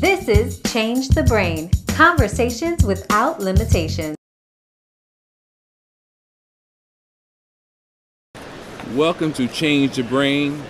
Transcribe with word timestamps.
This 0.00 0.28
is 0.28 0.60
Change 0.72 1.08
the 1.08 1.24
Brain 1.24 1.72
Conversations 1.88 2.84
without 2.84 3.40
limitations. 3.40 4.14
Welcome 8.94 9.32
to 9.32 9.48
Change 9.48 9.96
the 9.96 10.04
Brain 10.04 10.62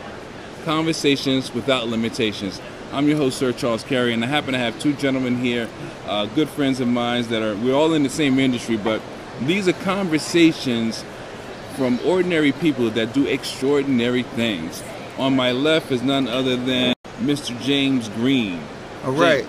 Conversations 0.64 1.52
without 1.52 1.88
limitations. 1.88 2.58
I'm 2.90 3.06
your 3.06 3.18
host, 3.18 3.36
Sir 3.36 3.52
Charles 3.52 3.84
Carey, 3.84 4.14
and 4.14 4.24
I 4.24 4.28
happen 4.28 4.54
to 4.54 4.59
have 4.59 4.80
two 4.80 4.95
gentlemen 4.95 5.36
here, 5.36 5.68
uh, 6.06 6.24
good 6.24 6.48
friends 6.48 6.80
of 6.80 6.88
mine 6.88 7.24
that 7.24 7.42
are, 7.42 7.54
we're 7.56 7.74
all 7.74 7.92
in 7.92 8.04
the 8.04 8.08
same 8.08 8.38
industry, 8.38 8.79
but 8.79 9.02
these 9.42 9.68
are 9.68 9.74
conversations 9.74 11.04
from 11.76 12.00
ordinary 12.06 12.52
people 12.52 12.88
that 12.92 13.12
do 13.12 13.26
extraordinary 13.26 14.22
things. 14.22 14.82
On 15.18 15.36
my 15.36 15.52
left 15.52 15.92
is 15.92 16.00
none 16.00 16.29
other 16.29 16.56
than 16.56 16.95
Mr. 17.20 17.60
James 17.60 18.08
Green. 18.08 18.58
All 19.04 19.12
right. 19.12 19.46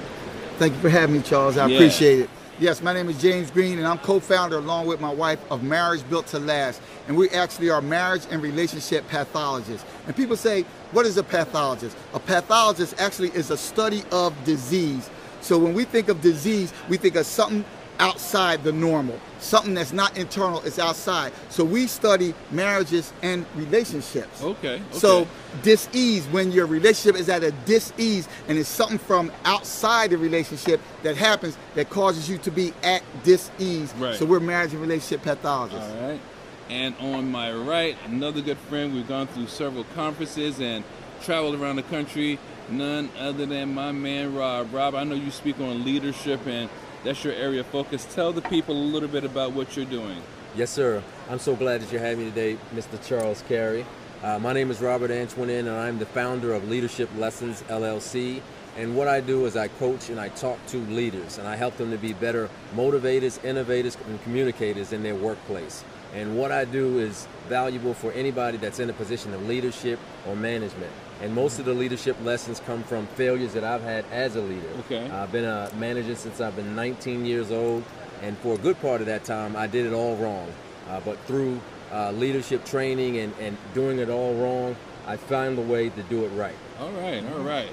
Thank 0.57 0.73
you 0.73 0.79
for 0.79 0.89
having 0.89 1.15
me, 1.15 1.21
Charles. 1.21 1.57
I 1.57 1.67
Yeah. 1.67 1.75
appreciate 1.75 2.19
it. 2.19 2.29
Yes, 2.59 2.81
my 2.81 2.93
name 2.93 3.09
is 3.09 3.17
James 3.21 3.49
Green, 3.49 3.77
and 3.77 3.87
I'm 3.87 3.99
co-founder 3.99 4.57
along 4.57 4.85
with 4.85 4.99
my 4.99 5.13
wife 5.13 5.39
of 5.49 5.63
Marriage 5.63 6.01
Built 6.09 6.27
to 6.27 6.39
Last. 6.39 6.81
And 7.07 7.15
we 7.15 7.29
actually 7.29 7.69
are 7.69 7.81
marriage 7.81 8.23
and 8.29 8.43
relationship 8.43 9.07
pathologists. 9.07 9.85
And 10.05 10.15
people 10.15 10.35
say, 10.35 10.65
what 10.91 11.05
is 11.05 11.17
a 11.17 11.23
pathologist? 11.23 11.95
A 12.13 12.19
pathologist 12.19 12.95
actually 12.99 13.29
is 13.29 13.49
a 13.49 13.57
study 13.57 14.03
of 14.11 14.33
disease. 14.43 15.09
So 15.41 15.57
when 15.57 15.73
we 15.73 15.85
think 15.85 16.09
of 16.09 16.21
disease, 16.21 16.73
we 16.89 16.97
think 16.97 17.15
of 17.15 17.25
something 17.25 17.63
outside 17.99 18.63
the 18.63 18.71
normal, 18.71 19.19
something 19.39 19.73
that's 19.73 19.93
not 19.93 20.17
internal, 20.17 20.61
is 20.61 20.79
outside. 20.79 21.33
So 21.49 21.63
we 21.63 21.87
study 21.87 22.33
marriages 22.51 23.13
and 23.21 23.45
relationships. 23.55 24.41
Okay, 24.41 24.75
okay. 24.75 24.83
So 24.91 25.27
dis-ease 25.63 26.25
when 26.27 26.51
your 26.51 26.65
relationship 26.65 27.19
is 27.19 27.29
at 27.29 27.43
a 27.43 27.51
dis-ease 27.51 28.27
and 28.47 28.57
it's 28.57 28.69
something 28.69 28.97
from 28.97 29.31
outside 29.45 30.11
the 30.11 30.17
relationship 30.17 30.81
that 31.03 31.17
happens 31.17 31.57
that 31.75 31.89
causes 31.89 32.29
you 32.29 32.37
to 32.39 32.51
be 32.51 32.73
at 32.83 33.03
dis-ease. 33.23 33.93
Right. 33.95 34.15
So 34.15 34.25
we're 34.25 34.39
marriage 34.39 34.71
and 34.71 34.81
relationship 34.81 35.21
pathologists. 35.23 35.91
All 35.91 36.09
right. 36.09 36.21
And 36.69 36.95
on 36.99 37.31
my 37.31 37.51
right, 37.51 37.97
another 38.05 38.41
good 38.41 38.57
friend. 38.57 38.93
We've 38.93 39.07
gone 39.07 39.27
through 39.27 39.47
several 39.47 39.85
conferences 39.95 40.59
and 40.59 40.83
traveled 41.21 41.59
around 41.59 41.77
the 41.77 41.83
country. 41.83 42.39
None 42.69 43.09
other 43.17 43.47
than 43.47 43.73
my 43.73 43.91
man 43.91 44.35
Rob. 44.35 44.71
Rob, 44.71 44.93
I 44.93 45.03
know 45.03 45.15
you 45.15 45.31
speak 45.31 45.59
on 45.59 45.83
leadership 45.83 46.45
and 46.45 46.69
that's 47.03 47.23
your 47.23 47.33
area 47.33 47.61
of 47.61 47.67
focus. 47.67 48.07
Tell 48.13 48.31
the 48.31 48.41
people 48.41 48.75
a 48.75 48.77
little 48.77 49.09
bit 49.09 49.23
about 49.23 49.53
what 49.53 49.75
you're 49.75 49.85
doing. 49.85 50.21
Yes, 50.55 50.71
sir. 50.71 51.03
I'm 51.29 51.39
so 51.39 51.55
glad 51.55 51.81
that 51.81 51.91
you 51.91 51.99
had 51.99 52.17
me 52.17 52.25
today, 52.25 52.57
Mr. 52.73 53.03
Charles 53.07 53.43
Carey. 53.47 53.85
Uh, 54.23 54.39
my 54.39 54.51
name 54.51 54.69
is 54.69 54.81
Robert 54.81 55.11
Antoinin, 55.11 55.59
and 55.59 55.69
I'm 55.69 55.99
the 55.99 56.05
founder 56.05 56.53
of 56.53 56.67
Leadership 56.67 57.09
Lessons 57.17 57.61
LLC. 57.63 58.41
And 58.77 58.95
what 58.95 59.07
I 59.07 59.21
do 59.21 59.45
is 59.45 59.55
I 59.55 59.67
coach 59.67 60.09
and 60.09 60.19
I 60.19 60.29
talk 60.29 60.57
to 60.67 60.77
leaders, 60.77 61.37
and 61.37 61.47
I 61.47 61.55
help 61.55 61.77
them 61.77 61.91
to 61.91 61.97
be 61.97 62.13
better 62.13 62.49
motivators, 62.75 63.43
innovators, 63.43 63.97
and 64.07 64.21
communicators 64.23 64.91
in 64.91 65.03
their 65.03 65.15
workplace. 65.15 65.83
And 66.13 66.37
what 66.37 66.51
I 66.51 66.65
do 66.65 66.99
is 66.99 67.27
valuable 67.47 67.93
for 67.93 68.11
anybody 68.13 68.57
that's 68.57 68.79
in 68.79 68.89
a 68.89 68.93
position 68.93 69.33
of 69.33 69.47
leadership 69.47 69.99
or 70.27 70.35
management. 70.35 70.91
And 71.21 71.35
most 71.35 71.59
of 71.59 71.65
the 71.65 71.73
leadership 71.73 72.17
lessons 72.23 72.61
come 72.61 72.83
from 72.83 73.05
failures 73.07 73.53
that 73.53 73.63
I've 73.63 73.83
had 73.83 74.05
as 74.11 74.35
a 74.35 74.41
leader. 74.41 74.69
Okay. 74.79 75.09
I've 75.09 75.31
been 75.31 75.45
a 75.45 75.69
manager 75.77 76.15
since 76.15 76.39
I've 76.41 76.55
been 76.55 76.75
19 76.75 77.25
years 77.25 77.51
old, 77.51 77.83
and 78.21 78.37
for 78.39 78.55
a 78.55 78.57
good 78.57 78.79
part 78.81 79.01
of 79.01 79.07
that 79.07 79.25
time, 79.25 79.55
I 79.55 79.67
did 79.67 79.85
it 79.85 79.93
all 79.93 80.15
wrong. 80.15 80.51
Uh, 80.87 80.99
but 81.01 81.19
through 81.25 81.59
uh, 81.91 82.11
leadership 82.11 82.65
training 82.65 83.17
and, 83.17 83.33
and 83.39 83.57
doing 83.73 83.99
it 83.99 84.09
all 84.09 84.33
wrong, 84.35 84.75
I 85.05 85.17
found 85.17 85.57
a 85.59 85.61
way 85.61 85.89
to 85.89 86.03
do 86.03 86.25
it 86.25 86.29
right. 86.29 86.55
All 86.79 86.91
right, 86.91 87.23
all 87.33 87.43
right. 87.43 87.69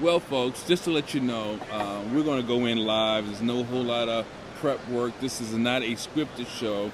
Well, 0.00 0.20
folks, 0.20 0.62
just 0.66 0.84
to 0.84 0.90
let 0.90 1.14
you 1.14 1.20
know, 1.20 1.58
uh, 1.70 2.02
we're 2.12 2.22
going 2.22 2.40
to 2.40 2.46
go 2.46 2.66
in 2.66 2.78
live. 2.78 3.26
There's 3.26 3.42
no 3.42 3.64
whole 3.64 3.82
lot 3.82 4.08
of 4.08 4.26
prep 4.56 4.86
work. 4.88 5.18
This 5.20 5.40
is 5.40 5.54
not 5.54 5.82
a 5.82 5.92
scripted 5.92 6.46
show, 6.46 6.90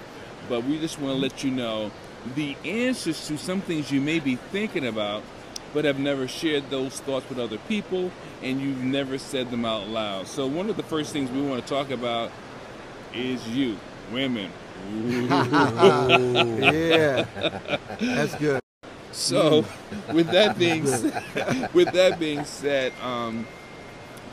but 0.53 0.65
we 0.65 0.79
just 0.79 1.01
want 1.01 1.15
to 1.15 1.19
let 1.19 1.43
you 1.43 1.51
know 1.51 1.91
the 2.35 2.55
answers 2.63 3.27
to 3.27 3.39
some 3.39 3.63
things 3.63 3.91
you 3.91 4.03
may 4.03 4.21
be 4.21 4.37
thinking 4.37 4.87
about, 4.87 5.23
but 5.73 5.87
have 5.87 5.99
never 5.99 6.29
shared 6.29 6.69
those 6.69 7.01
thoughts 7.01 7.27
with 7.31 7.39
other 7.39 7.57
people, 7.57 8.13
and 8.43 8.61
you've 8.61 8.85
never 8.85 9.17
said 9.17 9.51
them 9.51 9.65
out 9.65 9.89
loud. 9.89 10.27
So, 10.27 10.47
one 10.47 10.69
of 10.69 10.77
the 10.77 10.83
first 10.83 11.11
things 11.11 11.31
we 11.31 11.41
want 11.41 11.63
to 11.63 11.67
talk 11.67 11.91
about 11.91 12.31
is 13.15 13.49
you, 13.49 13.79
women. 14.13 14.53
Yeah, 16.61 17.25
that's 17.99 18.35
good. 18.35 18.61
So, 19.13 19.65
with 20.13 20.27
that 20.33 20.59
being 20.59 20.87
said, 20.87 21.71
with 21.73 21.93
that 21.93 22.21
being 22.21 22.45
said, 22.45 22.93
um, 23.03 23.47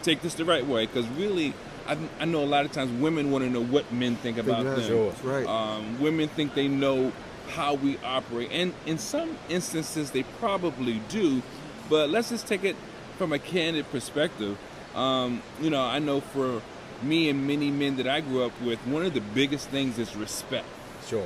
take 0.04 0.22
this 0.22 0.34
the 0.34 0.44
right 0.44 0.68
way 0.68 0.86
because 0.86 1.08
really, 1.12 1.54
I, 1.90 1.98
I 2.20 2.26
know 2.26 2.44
a 2.44 2.46
lot 2.46 2.66
of 2.66 2.72
times 2.72 2.92
women 3.02 3.32
want 3.32 3.44
to 3.44 3.50
know 3.50 3.64
what 3.64 3.92
men 3.92 4.16
think 4.18 4.38
about 4.38 4.64
That's 4.64 4.88
them. 4.88 5.12
Right. 5.24 5.46
Um, 5.48 6.00
women 6.00 6.30
think 6.30 6.54
they 6.54 6.68
know 6.68 7.12
how 7.50 7.74
we 7.74 7.98
operate, 8.06 8.50
and 8.52 8.74
in 8.86 8.98
some 9.00 9.38
instances 9.50 10.12
they 10.12 10.24
probably 10.24 11.02
do. 11.10 11.42
But 11.90 12.10
let's 12.12 12.30
just 12.30 12.46
take 12.48 12.64
it 12.64 12.76
from 13.18 13.34
a 13.34 13.40
candid 13.40 13.90
perspective. 13.92 14.58
Um, 14.96 15.42
you 15.60 15.70
know, 15.72 15.82
I 15.82 15.98
know 16.00 16.22
for 16.22 16.62
me 17.02 17.30
and 17.30 17.48
many 17.48 17.72
men 17.72 17.98
that 17.98 18.08
I 18.08 18.22
grew 18.22 18.44
up 18.44 18.52
with, 18.62 18.80
one 18.86 19.04
of 19.06 19.14
the 19.16 19.22
biggest 19.22 19.70
things 19.70 19.98
is 19.98 20.16
respect. 20.16 20.68
Sure. 21.08 21.26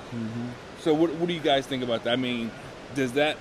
So 0.79 0.93
what, 0.93 1.13
what 1.15 1.27
do 1.27 1.33
you 1.33 1.39
guys 1.41 1.65
think 1.65 1.83
about 1.83 2.05
that? 2.05 2.13
I 2.13 2.15
mean, 2.15 2.51
does 2.95 3.13
that 3.13 3.35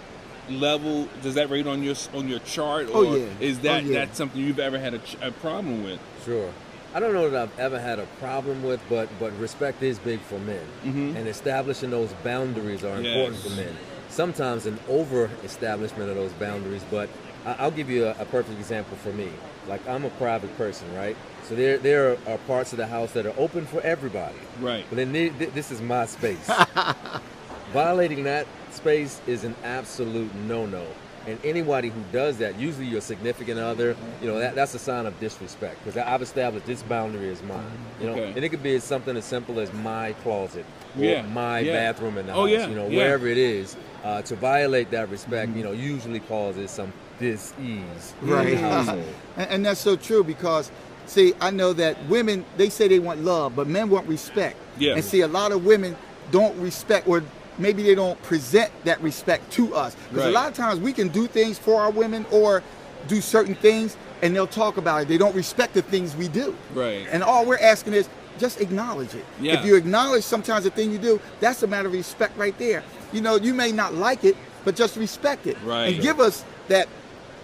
level 0.51 1.09
does 1.23 1.37
that 1.37 1.51
rate 1.51 1.69
on 1.69 1.85
your 1.85 1.95
on 2.15 2.29
your 2.29 2.41
chart, 2.41 2.89
or 2.89 2.97
Oh, 2.97 3.15
yeah. 3.15 3.27
is 3.39 3.61
that 3.61 3.85
Oh, 3.85 3.87
yeah. 3.87 4.05
that 4.07 4.17
something 4.17 4.41
you've 4.41 4.59
ever 4.59 4.79
had 4.79 4.95
a, 4.95 4.99
ch- 4.99 5.17
a 5.23 5.31
problem 5.31 5.85
with? 5.85 6.01
Sure. 6.25 6.53
I 6.95 7.01
don't 7.01 7.15
know 7.15 7.31
that 7.31 7.43
I've 7.43 7.59
ever 7.59 7.81
had 7.81 7.99
a 7.99 8.07
problem 8.21 8.63
with, 8.63 8.81
but 8.89 9.09
but 9.19 9.33
respect 9.39 9.83
is 9.83 9.99
big 9.99 10.21
for 10.21 10.39
men, 10.39 10.65
Mhm. 10.85 11.17
and 11.17 11.27
establishing 11.29 11.91
those 11.91 12.13
boundaries 12.23 12.85
are 12.85 12.97
important 12.97 13.37
Yes. 13.37 13.43
for 13.45 13.51
men. 13.51 13.77
Sometimes 14.11 14.67
an 14.67 14.79
over 14.89 15.31
establishment 15.43 16.11
of 16.11 16.17
those 16.17 16.33
boundaries, 16.33 16.83
but 16.91 17.09
I- 17.47 17.57
I'll 17.61 17.71
give 17.71 17.89
you 17.91 18.07
a, 18.07 18.11
a 18.21 18.25
perfect 18.27 18.59
example 18.61 18.97
for 19.03 19.09
me. 19.11 19.29
Like 19.67 19.81
I'm 19.89 20.05
a 20.05 20.11
private 20.11 20.57
person, 20.59 20.87
right? 20.95 21.17
So 21.49 21.55
there 21.55 21.79
there 21.79 22.17
are 22.27 22.39
parts 22.47 22.73
of 22.73 22.77
the 22.79 22.87
house 22.87 23.13
that 23.13 23.25
are 23.27 23.35
open 23.39 23.65
for 23.67 23.81
everybody, 23.81 24.39
Right. 24.61 24.85
but 24.91 24.97
then 24.97 25.13
thi- 25.13 25.31
this 25.55 25.71
is 25.71 25.81
my 25.81 26.05
space. 26.07 26.47
Violating 27.73 28.25
that 28.25 28.47
space 28.71 29.21
is 29.27 29.45
an 29.45 29.55
absolute 29.65 30.35
no-no. 30.35 30.85
And 31.27 31.39
anybody 31.45 31.89
who 31.89 32.01
does 32.11 32.39
that, 32.39 32.59
usually 32.59 32.87
your 32.87 33.01
significant 33.01 33.59
other, 33.61 33.97
you 34.21 34.27
know, 34.29 34.39
that, 34.41 34.55
that's 34.57 34.75
a 34.75 34.79
sign 34.79 35.07
of 35.07 35.19
disrespect 35.21 35.79
because 35.85 35.97
I've 35.97 36.23
established 36.23 36.67
this 36.67 36.83
boundary 36.83 37.29
is 37.29 37.43
mine. 37.43 37.63
You 38.01 38.07
know, 38.07 38.13
Okay. 38.15 38.33
and 38.35 38.45
it 38.45 38.49
could 38.49 38.63
be 38.63 38.79
something 38.81 39.17
as 39.17 39.25
simple 39.25 39.61
as 39.61 39.73
my 39.73 40.13
closet 40.25 40.65
or 40.99 41.05
Yeah, 41.05 41.23
my 41.23 41.61
yeah. 41.61 41.73
bathroom 41.73 42.19
in 42.19 42.27
the 42.27 42.33
Oh, 42.33 42.41
house. 42.43 42.51
yeah, 42.51 42.69
You 42.69 42.75
know, 42.75 42.89
yeah. 42.89 42.97
wherever 42.97 43.29
it 43.29 43.39
is, 43.39 43.77
uh, 44.05 44.23
to 44.23 44.35
violate 44.35 44.91
that 44.91 45.11
respect, 45.11 45.55
you 45.57 45.63
know, 45.63 45.71
usually 45.73 46.19
causes 46.21 46.71
some 46.73 46.93
dis-ease 47.21 48.15
in 48.21 48.27
the 48.29 48.35
Right. 48.35 48.59
household. 48.59 49.05
And, 49.37 49.51
and 49.51 49.67
that's 49.67 49.81
so 49.81 49.95
true 49.97 50.25
because, 50.25 50.71
see, 51.07 51.35
I 51.41 51.51
know 51.51 51.73
that 51.75 51.97
women, 52.09 52.45
they 52.57 52.69
say 52.69 52.89
they 52.89 52.99
want 52.99 53.23
love, 53.25 53.55
but 53.57 53.67
men 53.69 53.89
want 53.91 54.09
respect. 54.09 54.57
Yeah. 54.79 54.95
And 54.95 55.05
see, 55.05 55.21
a 55.21 55.29
lot 55.29 55.53
of 55.53 55.65
women 55.65 55.97
don't 56.33 56.59
respect, 56.61 57.07
or 57.09 57.23
maybe 57.59 57.83
they 57.83 57.95
don't 57.95 58.21
present 58.23 58.71
that 58.85 59.01
respect 59.03 59.51
to 59.53 59.75
us. 59.75 59.95
Because 60.09 60.25
Right. 60.25 60.31
a 60.31 60.33
lot 60.33 60.49
of 60.49 60.55
times 60.55 60.81
we 60.81 60.93
can 60.93 61.09
do 61.09 61.27
things 61.27 61.59
for 61.59 61.81
our 61.81 61.91
women 61.91 62.25
or 62.31 62.63
do 63.09 63.21
certain 63.21 63.55
things, 63.55 63.97
and 64.23 64.35
they'll 64.35 64.47
talk 64.47 64.77
about 64.77 65.03
it. 65.03 65.09
They 65.09 65.19
don't 65.19 65.35
respect 65.35 65.75
the 65.75 65.83
things 65.83 66.15
we 66.17 66.29
do. 66.29 66.55
Right. 66.75 67.07
And 67.11 67.23
all 67.23 67.45
we're 67.45 67.59
asking 67.59 67.95
is 67.95 68.09
just 68.39 68.61
acknowledge 68.61 69.15
it. 69.15 69.25
Yeah. 69.41 69.55
If 69.59 69.65
you 69.67 69.75
acknowledge 69.77 70.25
sometimes 70.25 70.65
the 70.65 70.71
thing 70.71 70.91
you 70.93 70.99
do, 70.99 71.21
that's 71.41 71.63
a 71.63 71.67
matter 71.67 71.89
of 71.89 71.95
respect 71.95 72.37
right 72.39 72.57
there. 72.59 72.83
You 73.13 73.21
know, 73.21 73.37
you 73.37 73.53
may 73.55 73.73
not 73.73 73.95
like 73.95 74.25
it, 74.25 74.37
but 74.65 74.75
just 74.77 74.97
respect 74.97 75.47
it. 75.47 75.57
Right. 75.65 75.93
And 75.95 76.03
give 76.03 76.21
us 76.21 76.45
that 76.69 76.89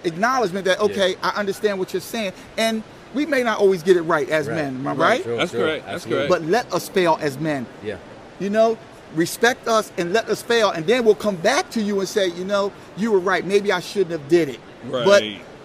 acknowledgement 0.05 0.65
that, 0.67 0.81
okay, 0.81 1.17
I 1.23 1.31
understand 1.31 1.79
what 1.79 1.93
you're 1.93 2.01
saying. 2.01 2.33
And 2.57 2.83
we 3.15 3.27
may 3.27 3.43
not 3.43 3.59
always 3.59 3.83
get 3.83 3.97
it 3.97 4.03
right 4.03 4.29
as 4.29 4.47
Right. 4.47 4.55
men, 4.57 4.77
am 4.77 4.87
I 4.87 4.93
right? 4.93 5.23
Sure, 5.25 5.37
That's 5.37 5.51
sure, 5.51 5.61
correct, 5.61 5.85
that's 5.87 5.95
absolutely. 6.05 6.29
correct. 6.29 6.43
But 6.45 6.51
let 6.51 6.73
us 6.73 6.89
fail 6.89 7.19
as 7.21 7.39
men. 7.39 7.67
Yeah. 7.83 7.97
You 8.39 8.51
know, 8.51 8.79
respect 9.15 9.69
us 9.69 9.93
and 9.99 10.13
let 10.13 10.29
us 10.29 10.43
fail, 10.43 10.71
and 10.71 10.87
then 10.87 11.05
we'll 11.05 11.15
come 11.15 11.37
back 11.37 11.71
to 11.71 11.83
you 11.83 11.99
and 12.01 12.09
say, 12.09 12.29
you 12.29 12.45
know, 12.45 12.73
you 12.97 13.11
were 13.13 13.19
right. 13.21 13.45
Maybe 13.45 13.73
I 13.73 13.81
shouldn't 13.81 14.11
have 14.13 14.29
did 14.29 14.49
it. 14.49 14.61
But 14.91 15.23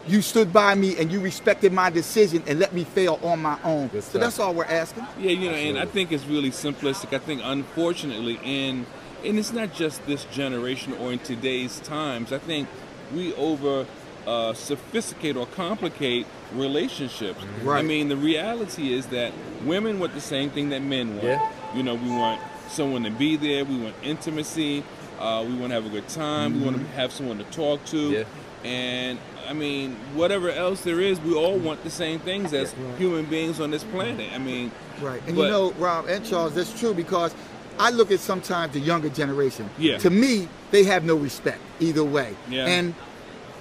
you 0.07 0.21
stood 0.21 0.51
by 0.51 0.75
me 0.75 0.97
and 0.97 1.11
you 1.11 1.21
respected 1.21 1.71
my 1.71 1.89
decision 1.89 2.43
and 2.47 2.59
let 2.59 2.73
me 2.73 2.83
fail 2.83 3.19
on 3.23 3.41
my 3.41 3.57
own. 3.63 3.87
Good 3.87 4.03
So 4.03 4.09
stuff. 4.09 4.21
that's 4.21 4.39
all 4.39 4.53
we're 4.53 4.65
asking. 4.65 5.05
Yeah, 5.17 5.31
you 5.31 5.49
know, 5.49 5.55
and 5.55 5.79
I 5.79 5.85
think 5.85 6.11
it's 6.11 6.25
really 6.25 6.51
simplistic. 6.51 7.13
I 7.13 7.19
think, 7.19 7.41
unfortunately, 7.43 8.39
in 8.43 8.85
and 9.23 9.39
it's 9.39 9.53
not 9.53 9.73
just 9.73 10.05
this 10.05 10.25
generation 10.25 10.93
or 10.93 11.13
in 11.13 11.19
today's 11.19 11.79
times. 11.79 12.33
I 12.33 12.39
think 12.39 12.67
we 13.15 13.33
over 13.35 13.85
uh, 14.27 14.53
sophisticate 14.53 15.37
or 15.37 15.45
complicate 15.45 16.27
relationships. 16.53 17.39
right. 17.63 17.79
I 17.79 17.81
mean, 17.83 18.09
the 18.09 18.17
reality 18.17 18.93
is 18.93 19.05
that 19.07 19.31
women 19.63 19.99
want 19.99 20.13
the 20.13 20.21
same 20.21 20.49
thing 20.49 20.69
that 20.69 20.81
men 20.81 21.11
want. 21.13 21.23
Yeah. 21.23 21.51
You 21.75 21.83
know, 21.83 21.95
we 21.95 22.09
want 22.09 22.41
someone 22.73 23.03
to 23.03 23.11
be 23.11 23.35
there. 23.37 23.63
We 23.65 23.77
want 23.77 23.95
intimacy. 24.03 24.83
Uh, 25.19 25.45
we 25.47 25.53
want 25.55 25.69
to 25.69 25.75
have 25.75 25.85
a 25.85 25.89
good 25.89 26.07
time. 26.09 26.59
We 26.59 26.65
want 26.65 26.77
to 26.77 26.83
have 26.95 27.11
someone 27.11 27.37
to 27.37 27.43
talk 27.45 27.83
to. 27.85 27.97
Yeah. 28.11 28.23
And 28.63 29.19
I 29.47 29.53
mean, 29.53 29.95
whatever 30.15 30.49
else 30.49 30.81
there 30.81 30.99
is, 31.01 31.19
we 31.21 31.33
all 31.33 31.57
want 31.57 31.83
the 31.83 31.89
same 31.89 32.19
things 32.19 32.53
as 32.53 32.73
Right. 32.75 32.97
human 32.97 33.25
beings 33.25 33.59
on 33.59 33.71
this 33.71 33.83
planet. 33.83 34.31
I 34.33 34.37
mean, 34.37 34.71
Right. 35.01 35.21
And 35.27 35.35
But- 35.35 35.43
you 35.43 35.49
know, 35.49 35.71
Rob 35.79 36.07
and 36.07 36.23
Charles, 36.25 36.53
that's 36.53 36.77
true 36.79 36.93
because 36.93 37.33
I 37.79 37.89
look 37.89 38.11
at 38.11 38.19
sometimes 38.19 38.73
the 38.73 38.79
younger 38.79 39.09
generation. 39.09 39.69
Yeah. 39.77 39.97
To 39.97 40.09
me, 40.09 40.47
they 40.71 40.83
have 40.85 41.03
no 41.03 41.15
respect 41.15 41.59
either 41.79 42.03
way. 42.03 42.35
Yeah. 42.49 42.67
And 42.67 42.93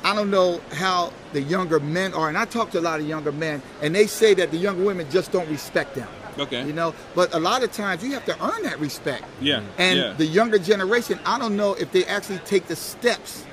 I 0.04 0.14
don't 0.14 0.30
know 0.30 0.60
how 0.72 1.12
the 1.32 1.40
younger 1.40 1.80
men 1.80 2.12
are, 2.12 2.28
and 2.28 2.36
I 2.36 2.44
talk 2.44 2.70
to 2.72 2.78
a 2.78 2.82
lot 2.82 3.00
of 3.00 3.06
younger 3.08 3.32
men, 3.32 3.62
and 3.80 3.94
they 3.94 4.06
say 4.06 4.34
that 4.34 4.50
the 4.50 4.56
younger 4.58 4.84
women 4.84 5.06
just 5.10 5.32
don't 5.32 5.48
respect 5.48 5.94
them. 5.94 6.08
Okay. 6.38 6.67
You 6.67 6.73
know, 6.73 6.94
but 7.14 7.34
a 7.34 7.38
lot 7.38 7.62
of 7.62 7.73
times 7.73 8.02
you 8.02 8.12
have 8.12 8.25
to 8.26 8.44
earn 8.44 8.62
that 8.62 8.79
respect. 8.81 9.25
Yeah, 9.40 9.62
And 9.79 9.99
yeah. 9.99 10.12
the 10.14 10.26
younger 10.26 10.58
generation, 10.58 11.19
I 11.26 11.38
don't 11.38 11.56
know 11.56 11.75
if 11.75 11.93
they 11.93 12.05
actually 12.06 12.38
take 12.40 12.67
the 12.69 12.76
steps 12.76 13.44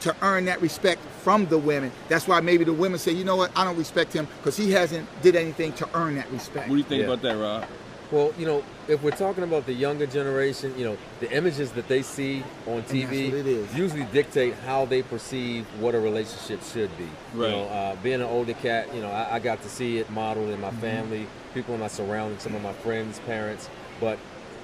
to 0.00 0.14
earn 0.22 0.44
that 0.44 0.62
respect 0.62 1.00
from 1.22 1.46
the 1.46 1.58
women. 1.58 1.90
That's 2.08 2.28
why 2.28 2.40
maybe 2.40 2.62
the 2.64 2.72
women 2.72 2.98
say, 3.00 3.10
you 3.12 3.24
know 3.24 3.34
what, 3.36 3.50
I 3.56 3.64
don't 3.64 3.76
respect 3.76 4.12
him 4.12 4.28
because 4.38 4.56
he 4.56 4.70
hasn't 4.70 5.08
did 5.22 5.34
anything 5.34 5.72
to 5.74 5.88
earn 5.94 6.14
that 6.16 6.30
respect. 6.30 6.68
what 6.68 6.74
do 6.74 6.78
you 6.78 6.84
think 6.84 7.00
Yeah. 7.00 7.06
about 7.08 7.22
that, 7.22 7.36
Rob? 7.36 7.64
Well, 8.10 8.32
you 8.38 8.46
know, 8.46 8.64
if 8.88 9.02
we're 9.02 9.10
talking 9.10 9.44
about 9.44 9.66
the 9.66 9.74
younger 9.74 10.06
generation, 10.06 10.72
you 10.78 10.84
know, 10.86 10.96
the 11.20 11.30
images 11.30 11.72
that 11.72 11.88
they 11.88 12.00
see 12.00 12.42
on 12.66 12.82
TV 12.84 13.30
it 13.32 13.46
is. 13.46 13.74
usually 13.76 14.04
dictate 14.04 14.54
how 14.54 14.86
they 14.86 15.02
perceive 15.02 15.66
what 15.78 15.94
a 15.94 16.00
relationship 16.00 16.62
should 16.62 16.96
be. 16.96 17.04
Right. 17.34 17.50
You 17.50 17.56
know, 17.56 17.64
uh, 17.64 17.96
being 17.96 18.22
an 18.22 18.26
older 18.28 18.54
cat, 18.54 18.94
you 18.94 19.02
know, 19.02 19.10
I, 19.10 19.34
I 19.34 19.38
got 19.40 19.60
to 19.62 19.68
see 19.68 19.98
it 19.98 20.08
modeled 20.10 20.48
in 20.50 20.60
my 20.60 20.68
Mm-hmm. 20.68 20.80
family, 20.80 21.26
people 21.54 21.74
in 21.74 21.80
my 21.80 21.88
surroundings, 21.88 22.42
some 22.42 22.54
of 22.54 22.62
my 22.62 22.72
friends' 22.72 23.18
parents. 23.20 23.68
But 24.00 24.18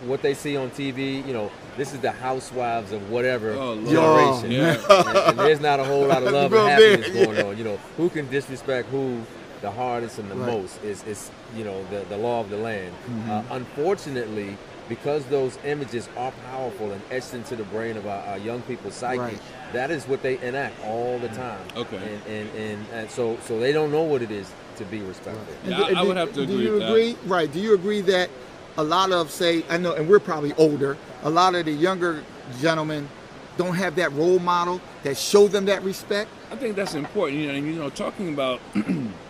what 0.06 0.22
they 0.22 0.32
see 0.34 0.56
on 0.56 0.70
TV, 0.70 1.26
you 1.26 1.32
know, 1.34 1.50
this 1.76 1.92
is 1.92 2.00
the 2.00 2.12
housewives 2.12 2.92
of 2.92 3.10
whatever 3.10 3.52
Oh, 3.52 3.74
generation. 3.84 4.50
Yeah. 4.52 5.00
and, 5.08 5.16
and 5.18 5.38
there's 5.38 5.60
not 5.60 5.80
a 5.80 5.84
whole 5.84 6.06
lot 6.06 6.22
of 6.22 6.32
love 6.32 6.50
Real 6.52 6.66
and 6.66 6.76
big, 6.78 7.00
happiness 7.04 7.26
going 7.26 7.46
on. 7.46 7.58
You 7.58 7.64
know, 7.64 7.76
who 7.98 8.08
can 8.08 8.28
disrespect 8.30 8.88
who 8.88 9.20
the 9.64 9.70
hardest 9.70 10.18
and 10.18 10.30
the 10.30 10.34
Right. 10.36 10.52
most 10.52 10.82
is, 10.84 11.02
is 11.04 11.30
you 11.56 11.64
know 11.64 11.78
the, 11.90 12.00
the 12.10 12.18
law 12.18 12.40
of 12.44 12.50
the 12.50 12.58
land. 12.58 12.92
Mm-hmm. 12.92 13.30
Uh, 13.30 13.42
unfortunately, 13.60 14.56
because 14.90 15.24
those 15.26 15.56
images 15.64 16.06
are 16.18 16.32
powerful 16.50 16.92
and 16.92 17.00
etched 17.10 17.32
into 17.32 17.56
the 17.56 17.64
brain 17.64 17.96
of 17.96 18.06
our, 18.06 18.22
our 18.30 18.38
young 18.38 18.60
people's 18.62 18.92
psyche, 18.94 19.20
Right. 19.20 19.40
that 19.72 19.90
is 19.90 20.04
what 20.06 20.20
they 20.22 20.36
enact 20.46 20.76
all 20.84 21.18
the 21.18 21.28
time. 21.28 21.64
Okay. 21.76 21.96
and 21.96 22.20
and, 22.36 22.46
and, 22.56 22.86
and 22.92 23.10
so 23.10 23.38
so 23.46 23.58
they 23.58 23.72
don't 23.72 23.90
know 23.90 24.02
what 24.02 24.20
it 24.20 24.30
is 24.30 24.46
to 24.76 24.84
be 24.84 25.00
respectful. 25.00 25.54
Yeah, 25.64 25.76
do- 25.78 25.84
I- 25.96 26.00
I 26.00 26.02
would 26.02 26.16
have 26.18 26.32
to 26.34 26.42
agree 26.42 26.56
do 26.58 26.62
you 26.62 26.72
with 26.72 26.80
that. 26.82 26.90
agree? 26.90 27.16
Right. 27.26 27.50
Do 27.50 27.58
you 27.60 27.72
agree 27.74 28.02
that 28.02 28.28
a 28.76 28.84
lot 28.84 29.12
of 29.12 29.30
say 29.30 29.64
I 29.70 29.78
know, 29.78 29.92
and 29.94 30.06
we're 30.10 30.20
probably 30.32 30.52
older. 30.54 30.96
A 31.22 31.30
lot 31.30 31.54
of 31.54 31.64
the 31.64 31.72
younger 31.72 32.22
gentlemen 32.60 33.08
don't 33.56 33.76
have 33.76 33.94
that 33.96 34.12
role 34.12 34.40
model 34.40 34.80
that 35.04 35.16
show 35.16 35.46
them 35.48 35.64
that 35.66 35.80
respect. 35.84 36.28
I 36.50 36.56
think 36.56 36.74
that's 36.76 36.94
important. 36.94 37.40
You 37.40 37.46
know, 37.48 37.54
and 37.54 37.66
you 37.66 37.74
know, 37.82 37.88
talking 37.88 38.28
about 38.34 38.60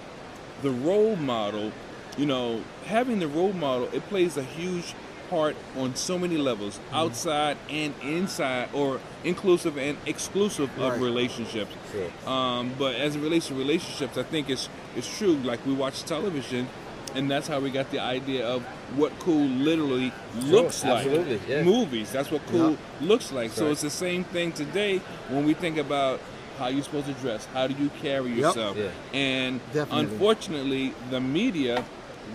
the 0.64 0.70
role 0.70 1.14
model, 1.16 1.70
you 2.16 2.26
know, 2.26 2.62
having 2.86 3.18
the 3.20 3.28
role 3.28 3.52
model, 3.52 3.88
it 3.92 4.02
plays 4.08 4.36
a 4.36 4.42
huge 4.42 4.94
part 5.30 5.54
on 5.76 5.94
so 5.94 6.18
many 6.18 6.36
levels, 6.36 6.74
Mm-hmm. 6.78 6.96
outside 7.02 7.56
and 7.70 7.94
inside, 8.02 8.68
or 8.74 9.00
inclusive 9.24 9.76
and 9.78 9.96
exclusive 10.06 10.68
Right. 10.78 10.94
of 10.94 11.00
relationships. 11.00 11.72
Sure. 11.92 12.10
Um, 12.34 12.72
but 12.78 12.94
as 12.96 13.14
it 13.16 13.20
relates 13.20 13.46
to 13.48 13.54
relationships, 13.54 14.16
I 14.18 14.22
think 14.22 14.48
it's 14.50 14.68
it's 14.96 15.10
true. 15.18 15.34
Like 15.50 15.60
we 15.66 15.74
watch 15.74 16.02
television, 16.04 16.68
and 17.14 17.30
that's 17.30 17.48
how 17.48 17.58
we 17.60 17.70
got 17.70 17.90
the 17.90 18.00
idea 18.00 18.46
of 18.46 18.62
what 19.00 19.10
cool 19.18 19.46
literally 19.46 20.12
looks 20.54 20.82
like. 20.84 21.06
absolutely, 21.06 21.40
yeah. 21.48 21.62
Movies. 21.62 22.08
That's 22.12 22.30
what 22.30 22.42
cool 22.46 22.76
looks 23.00 23.32
like. 23.32 23.50
So 23.52 23.70
it's 23.72 23.82
the 23.82 23.90
same 24.06 24.24
thing 24.24 24.52
today 24.52 24.98
when 25.28 25.44
we 25.44 25.54
think 25.54 25.76
about 25.78 26.20
how 26.58 26.68
you're 26.68 26.82
supposed 26.82 27.06
to 27.06 27.12
dress, 27.14 27.46
how 27.46 27.66
do 27.66 27.74
you 27.82 27.90
carry 28.00 28.32
yourself, 28.32 28.76
Yeah. 28.76 28.90
and 29.12 29.60
Definitely. 29.72 30.04
unfortunately, 30.04 30.94
the 31.10 31.20
media, 31.20 31.84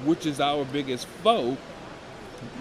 which 0.06 0.26
is 0.26 0.40
our 0.40 0.66
biggest 0.66 1.08
foe, 1.24 1.58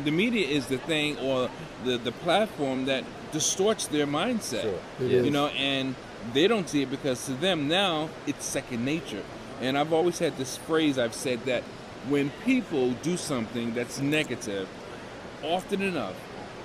the 0.05 0.11
media 0.11 0.47
is 0.47 0.67
the 0.67 0.79
thing 0.79 1.17
or 1.19 1.49
the 1.85 1.99
the 1.99 2.13
platform 2.13 2.87
that 2.87 3.05
distorts 3.33 3.87
their 3.89 4.07
mindset. 4.07 4.63
Sure. 4.63 4.81
Yeah. 5.01 5.19
is. 5.19 5.25
You 5.27 5.31
know, 5.31 5.49
and 5.49 5.95
they 6.33 6.49
don't 6.49 6.69
see 6.69 6.83
it 6.83 6.91
because 6.91 7.25
to 7.27 7.33
them 7.35 7.69
now 7.69 8.09
it's 8.27 8.45
second 8.45 8.85
nature. 8.85 9.23
And 9.61 9.77
I've 9.79 9.93
always 9.93 10.19
had 10.19 10.37
this 10.37 10.57
phrase 10.57 10.99
I've 10.99 11.15
said 11.15 11.45
that 11.47 11.63
when 12.09 12.31
people 12.45 12.93
do 13.03 13.17
something 13.17 13.75
that's 13.75 14.01
negative, 14.01 14.69
often 15.43 15.83
enough, 15.83 16.15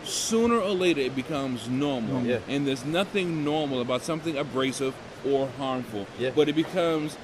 sooner 0.04 0.60
or 0.60 0.72
later 0.72 1.02
it 1.02 1.16
becomes 1.16 1.70
normal. 1.70 2.24
Yeah. 2.24 2.40
And 2.48 2.68
there's 2.68 2.86
nothing 2.86 3.44
normal 3.44 3.82
about 3.82 4.02
something 4.04 4.38
abrasive 4.38 4.94
or 5.26 5.48
harmful. 5.58 6.08
Yeah. 6.20 6.32
But 6.36 6.50
it 6.50 6.54
becomes 6.56 7.18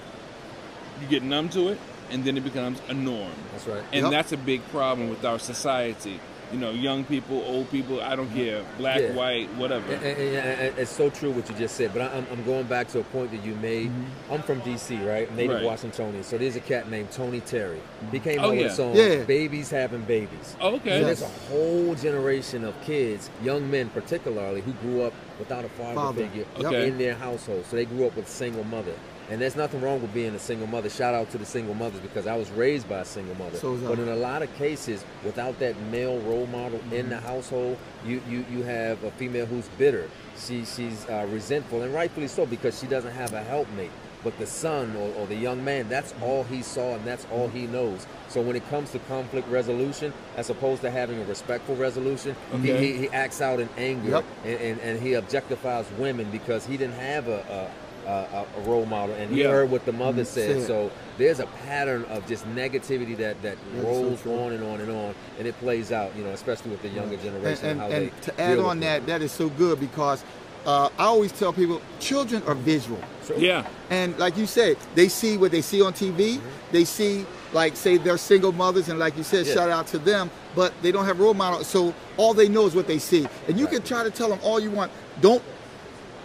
you 1.02 1.08
get 1.08 1.24
numb 1.24 1.50
to 1.50 1.70
it 1.70 1.80
and 2.12 2.24
then 2.26 2.38
it 2.38 2.44
becomes 2.44 2.82
a 2.90 2.94
norm. 2.94 3.32
That's 3.52 3.68
right. 3.68 3.84
And 3.94 4.04
Yep. 4.04 4.12
that's 4.12 4.32
a 4.32 4.38
big 4.38 4.68
problem 4.70 5.10
with 5.10 5.24
our 5.26 5.40
society. 5.40 6.20
You 6.52 6.58
know, 6.58 6.72
young 6.72 7.04
people, 7.04 7.44
old 7.46 7.70
people, 7.70 8.02
I 8.02 8.16
don't 8.16 8.34
care, 8.34 8.64
black, 8.80 9.00
Yeah. 9.02 9.14
white, 9.14 9.50
whatever. 9.56 9.94
And, 9.94 10.04
and- 10.04 10.18
and- 10.36 10.60
and 10.62 10.78
it's 10.80 10.90
so 10.90 11.12
true 11.12 11.30
what 11.30 11.48
you 11.48 11.56
just 11.56 11.76
said, 11.76 11.94
but 11.94 12.02
I- 12.02 12.18
I'm, 12.18 12.26
I'm 12.32 12.44
going 12.44 12.64
back 12.66 12.88
to 12.90 13.00
a 13.00 13.04
point 13.04 13.30
that 13.32 13.46
you 13.46 13.54
made. 13.58 13.90
Mm-hmm. 13.90 14.34
I'm 14.34 14.42
from 14.42 14.60
DC, 14.62 14.98
right? 15.08 15.32
Native 15.36 15.58
Right. 15.58 15.64
Washingtonian. 15.66 16.24
So 16.24 16.40
there's 16.40 16.56
a 16.56 16.60
cat 16.60 16.90
named 16.90 17.12
Tony 17.12 17.40
Terry. 17.42 17.80
He 18.12 18.20
came 18.20 18.40
Oh, 18.40 18.46
out 18.46 18.50
with 18.52 18.60
yeah. 18.62 18.66
a 18.66 18.72
song, 18.72 18.96
Yeah. 18.96 19.16
Babies 19.26 19.70
Having 19.70 20.06
Babies. 20.06 20.56
Oh, 20.60 20.76
okay. 20.78 21.00
So 21.02 21.06
there's 21.06 21.22
a 21.22 21.28
whole 21.52 21.94
generation 21.94 22.64
of 22.66 22.74
kids, 22.82 23.30
young 23.44 23.70
men 23.70 23.90
particularly, 23.90 24.62
who 24.62 24.72
grew 24.74 25.04
up 25.04 25.14
without 25.38 25.66
a 25.66 25.70
father, 25.70 25.94
Father. 25.94 26.28
figure 26.28 26.46
Okay. 26.66 26.88
in 26.88 26.98
their 26.98 27.14
household. 27.14 27.66
So 27.70 27.76
they 27.76 27.86
grew 27.86 28.08
up 28.08 28.16
with 28.16 28.26
a 28.26 28.30
single 28.32 28.64
mother. 28.64 28.94
And 29.30 29.40
there's 29.40 29.56
nothing 29.56 29.82
wrong 29.82 30.02
with 30.02 30.14
being 30.14 30.34
a 30.34 30.40
single 30.40 30.66
mother. 30.68 30.90
Shout 30.90 31.14
out 31.14 31.30
to 31.32 31.38
the 31.38 31.46
single 31.46 31.76
mothers 31.76 32.00
because 32.02 32.26
I 32.26 32.36
was 32.36 32.50
raised 32.52 32.90
by 32.90 33.00
a 33.00 33.06
single 33.06 33.36
mother. 33.36 33.58
So 33.58 33.76
but 33.78 34.00
in 34.00 34.08
a 34.10 34.16
lot 34.16 34.42
of 34.42 34.54
cases, 34.56 35.06
without 35.24 35.60
that 35.60 35.80
male 35.92 36.20
role 36.22 36.48
model 36.48 36.80
in 36.92 37.02
Mm-hmm. 37.06 37.10
the 37.10 37.20
household, 37.20 37.78
you, 38.06 38.22
you, 38.28 38.44
you 38.52 38.64
have 38.64 39.04
a 39.04 39.12
female 39.12 39.46
who's 39.46 39.68
bitter. 39.78 40.10
She, 40.38 40.66
she's 40.66 41.06
uh, 41.10 41.28
resentful, 41.30 41.82
and 41.84 41.94
rightfully 41.94 42.28
so 42.28 42.46
because 42.46 42.80
she 42.80 42.88
doesn't 42.88 43.12
have 43.12 43.34
a 43.34 43.44
helpmate. 43.44 43.92
But 44.24 44.38
the 44.38 44.48
son 44.48 44.96
or, 44.98 45.14
or 45.16 45.28
the 45.28 45.36
young 45.36 45.64
man, 45.64 45.88
that's 45.88 46.14
all 46.22 46.44
he 46.44 46.62
saw 46.62 46.96
and 46.96 47.06
that's 47.06 47.26
all 47.32 47.48
he 47.50 47.68
knows. 47.68 48.06
So 48.28 48.42
when 48.42 48.56
it 48.58 48.68
comes 48.70 48.92
to 48.92 49.00
conflict 49.00 49.48
resolution, 49.48 50.12
as 50.36 50.50
opposed 50.50 50.82
to 50.82 50.92
having 50.92 51.20
a 51.22 51.24
respectful 51.26 51.76
resolution, 51.78 52.36
he, 52.62 52.72
he, 52.76 52.98
he 52.98 53.10
acts 53.10 53.40
out 53.42 53.60
in 53.62 53.70
anger 53.78 54.10
Yep. 54.10 54.26
and, 54.44 54.60
and, 54.60 54.80
and 54.82 55.02
he 55.02 55.12
objectifies 55.12 55.86
women 55.98 56.30
because 56.32 56.66
he 56.66 56.76
didn't 56.76 56.96
have 57.00 57.28
a, 57.30 57.40
a, 57.50 57.70
a, 58.10 58.46
a 58.58 58.62
role 58.62 58.86
model 58.86 59.16
and 59.16 59.32
he 59.34 59.42
Yeah. 59.44 59.50
heard 59.50 59.70
what 59.72 59.86
the 59.86 59.92
mother 59.94 60.26
said. 60.26 60.58
Said. 60.60 60.68
So 60.68 60.92
there's 61.18 61.40
a 61.40 61.46
pattern 61.66 62.06
of 62.06 62.28
just 62.28 62.46
negativity 62.56 63.16
that, 63.18 63.42
that 63.42 63.58
That 63.74 63.78
is 63.78 63.82
so 63.84 63.88
rolls 63.88 64.22
true. 64.22 64.40
on 64.40 64.52
and 64.54 64.64
on 64.64 64.82
and 64.82 64.92
on, 64.92 65.16
and 65.38 65.48
it 65.48 65.58
plays 65.60 65.92
out, 65.92 66.16
you 66.16 66.24
know, 66.24 66.32
especially 66.32 66.72
with 66.72 66.82
the 66.82 66.90
younger 66.90 67.16
And, 67.16 67.24
generation. 67.24 67.66
and, 67.66 67.80
how 67.80 67.86
and 67.88 68.12
they 68.12 68.22
to 68.22 68.42
add 68.42 68.60
on 68.60 68.80
that, 68.82 69.04
it. 69.04 69.08
that 69.08 69.22
is 69.22 69.32
so 69.32 69.50
good 69.50 69.80
because 69.80 70.24
uh, 70.66 70.90
I 70.98 71.04
always 71.06 71.32
tell 71.32 71.54
people 71.54 71.82
children 72.00 72.44
are 72.46 72.56
visual. 72.56 73.00
So- 73.24 73.36
yeah. 73.38 73.66
And 73.90 74.18
like 74.20 74.36
you 74.38 74.46
said, 74.46 74.78
they 74.96 75.08
see 75.08 75.38
what 75.38 75.52
they 75.52 75.62
see 75.62 75.82
on 75.82 75.94
TV. 75.94 76.42
They 76.72 76.84
see, 76.84 77.26
like, 77.54 77.76
say, 77.76 77.98
they're 77.98 78.18
single 78.18 78.52
mothers, 78.52 78.90
and 78.90 79.00
like 79.00 79.16
you 79.18 79.24
said, 79.24 79.46
Yeah. 79.46 79.54
shout 79.54 79.70
out 79.70 79.88
to 79.88 79.98
them. 80.00 80.30
But 80.56 80.74
they 80.82 80.92
don't 80.92 81.06
have 81.06 81.20
role 81.20 81.34
models, 81.34 81.68
so 81.68 81.94
all 82.18 82.34
they 82.34 82.50
know 82.50 82.66
is 82.66 82.76
what 82.76 82.88
they 82.88 83.00
see. 83.00 83.28
And 83.48 83.58
you 83.60 83.68
can 83.68 83.82
try 83.84 84.04
to 84.04 84.12
tell 84.12 84.30
them 84.30 84.40
all 84.44 84.60
you 84.60 84.70
want. 84.72 84.92
Don't 85.22 85.42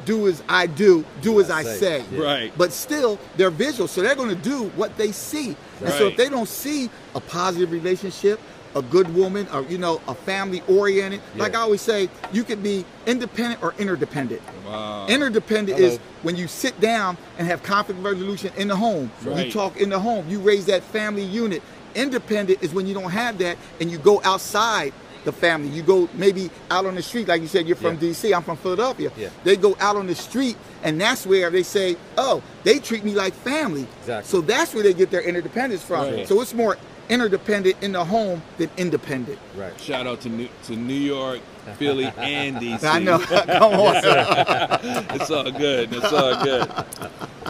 do 0.04 0.28
as 0.28 0.42
I 0.48 0.66
do. 0.66 1.04
Do 1.20 1.40
as 1.40 1.50
I 1.50 1.62
say. 1.62 1.78
say. 1.78 2.04
Yeah. 2.12 2.22
Right. 2.22 2.52
But 2.56 2.72
still, 2.72 3.18
they're 3.36 3.50
visual, 3.50 3.88
so 3.88 4.02
they're 4.02 4.14
going 4.14 4.28
to 4.28 4.34
do 4.34 4.64
what 4.70 4.96
they 4.96 5.12
see. 5.12 5.48
Right. 5.48 5.56
And 5.82 5.92
so 5.94 6.06
if 6.08 6.16
they 6.16 6.28
don't 6.28 6.48
see 6.48 6.90
a 7.14 7.20
positive 7.20 7.72
relationship, 7.72 8.40
a 8.74 8.82
good 8.82 9.14
woman, 9.14 9.46
or 9.52 9.62
you 9.62 9.78
know, 9.78 10.00
a 10.08 10.14
family 10.14 10.62
oriented, 10.68 11.20
like 11.36 11.54
I 11.54 11.60
always 11.60 11.80
say, 11.80 12.08
you 12.32 12.44
could 12.44 12.62
be 12.62 12.84
independent 13.06 13.62
or 13.62 13.74
interdependent. 13.78 14.42
Wow. 14.66 15.06
Interdependent 15.06 15.78
Hello. 15.78 15.92
is 15.92 15.98
when 16.22 16.36
you 16.36 16.48
sit 16.48 16.78
down 16.80 17.16
and 17.38 17.46
have 17.46 17.62
conflict 17.62 18.00
resolution 18.00 18.52
in 18.56 18.68
the 18.68 18.76
home. 18.76 19.10
Right. 19.22 19.46
You 19.46 19.52
talk 19.52 19.76
in 19.76 19.90
the 19.90 19.98
home. 19.98 20.28
You 20.28 20.40
raise 20.40 20.66
that 20.66 20.82
family 20.82 21.24
unit. 21.24 21.62
Independent 21.94 22.62
is 22.62 22.74
when 22.74 22.86
you 22.88 22.94
don't 22.94 23.10
have 23.10 23.38
that 23.38 23.56
and 23.80 23.90
you 23.90 23.98
go 23.98 24.20
outside 24.24 24.92
the 25.24 25.32
family. 25.32 25.68
You 25.68 25.82
go 25.82 26.08
maybe 26.14 26.50
out 26.70 26.86
on 26.86 26.94
the 26.94 27.02
street, 27.02 27.28
like 27.28 27.40
you 27.42 27.48
said, 27.48 27.66
you're 27.66 27.76
from 27.76 27.94
Yeah. 27.94 28.10
DC, 28.10 28.34
I'm 28.34 28.42
from 28.42 28.56
Philadelphia. 28.56 29.10
Yeah. 29.16 29.28
They 29.44 29.56
go 29.56 29.76
out 29.80 29.96
on 29.96 30.06
the 30.06 30.14
street 30.14 30.56
and 30.82 31.00
that's 31.00 31.26
where 31.26 31.50
they 31.50 31.62
say, 31.62 31.96
oh, 32.16 32.42
they 32.62 32.78
treat 32.78 33.04
me 33.04 33.14
like 33.14 33.32
family. 33.34 33.86
Exactly. 34.00 34.30
So 34.30 34.40
that's 34.40 34.74
where 34.74 34.82
they 34.82 34.94
get 34.94 35.10
their 35.10 35.22
interdependence 35.22 35.82
from. 35.82 36.04
Right. 36.14 36.28
So 36.28 36.40
it's 36.40 36.54
more 36.54 36.76
interdependent 37.08 37.76
in 37.82 37.92
the 37.92 38.04
home 38.04 38.42
than 38.58 38.70
independent. 38.76 39.38
Right. 39.56 39.78
Shout 39.80 40.06
out 40.06 40.20
to 40.22 40.28
New, 40.28 40.48
to 40.64 40.76
New 40.76 40.94
York, 40.94 41.40
Philly, 41.76 42.06
and 42.16 42.56
DC. 42.56 42.84
I 42.84 42.98
know. 42.98 43.18
Come 43.18 43.72
on. 43.74 43.94
it's 45.14 45.30
all 45.30 45.50
good. 45.50 45.92
It's 45.92 46.12
all 46.12 46.42
good. 46.42 46.70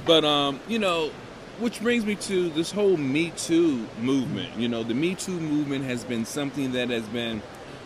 But 0.07 0.25
um, 0.25 0.61
you 0.69 0.79
know, 0.79 1.11
which 1.61 1.81
brings 1.81 2.05
me 2.05 2.17
to 2.17 2.51
this 2.51 2.73
whole 2.73 2.97
Me 2.97 3.31
Too 3.37 3.87
movement. 4.01 4.57
You 4.59 4.69
know, 4.69 4.83
the 4.83 4.95
Me 4.95 5.15
Too 5.15 5.39
movement 5.39 5.85
has 5.85 6.03
been 6.05 6.25
something 6.25 6.73
that 6.73 6.91
has 6.91 7.05
been, 7.05 7.43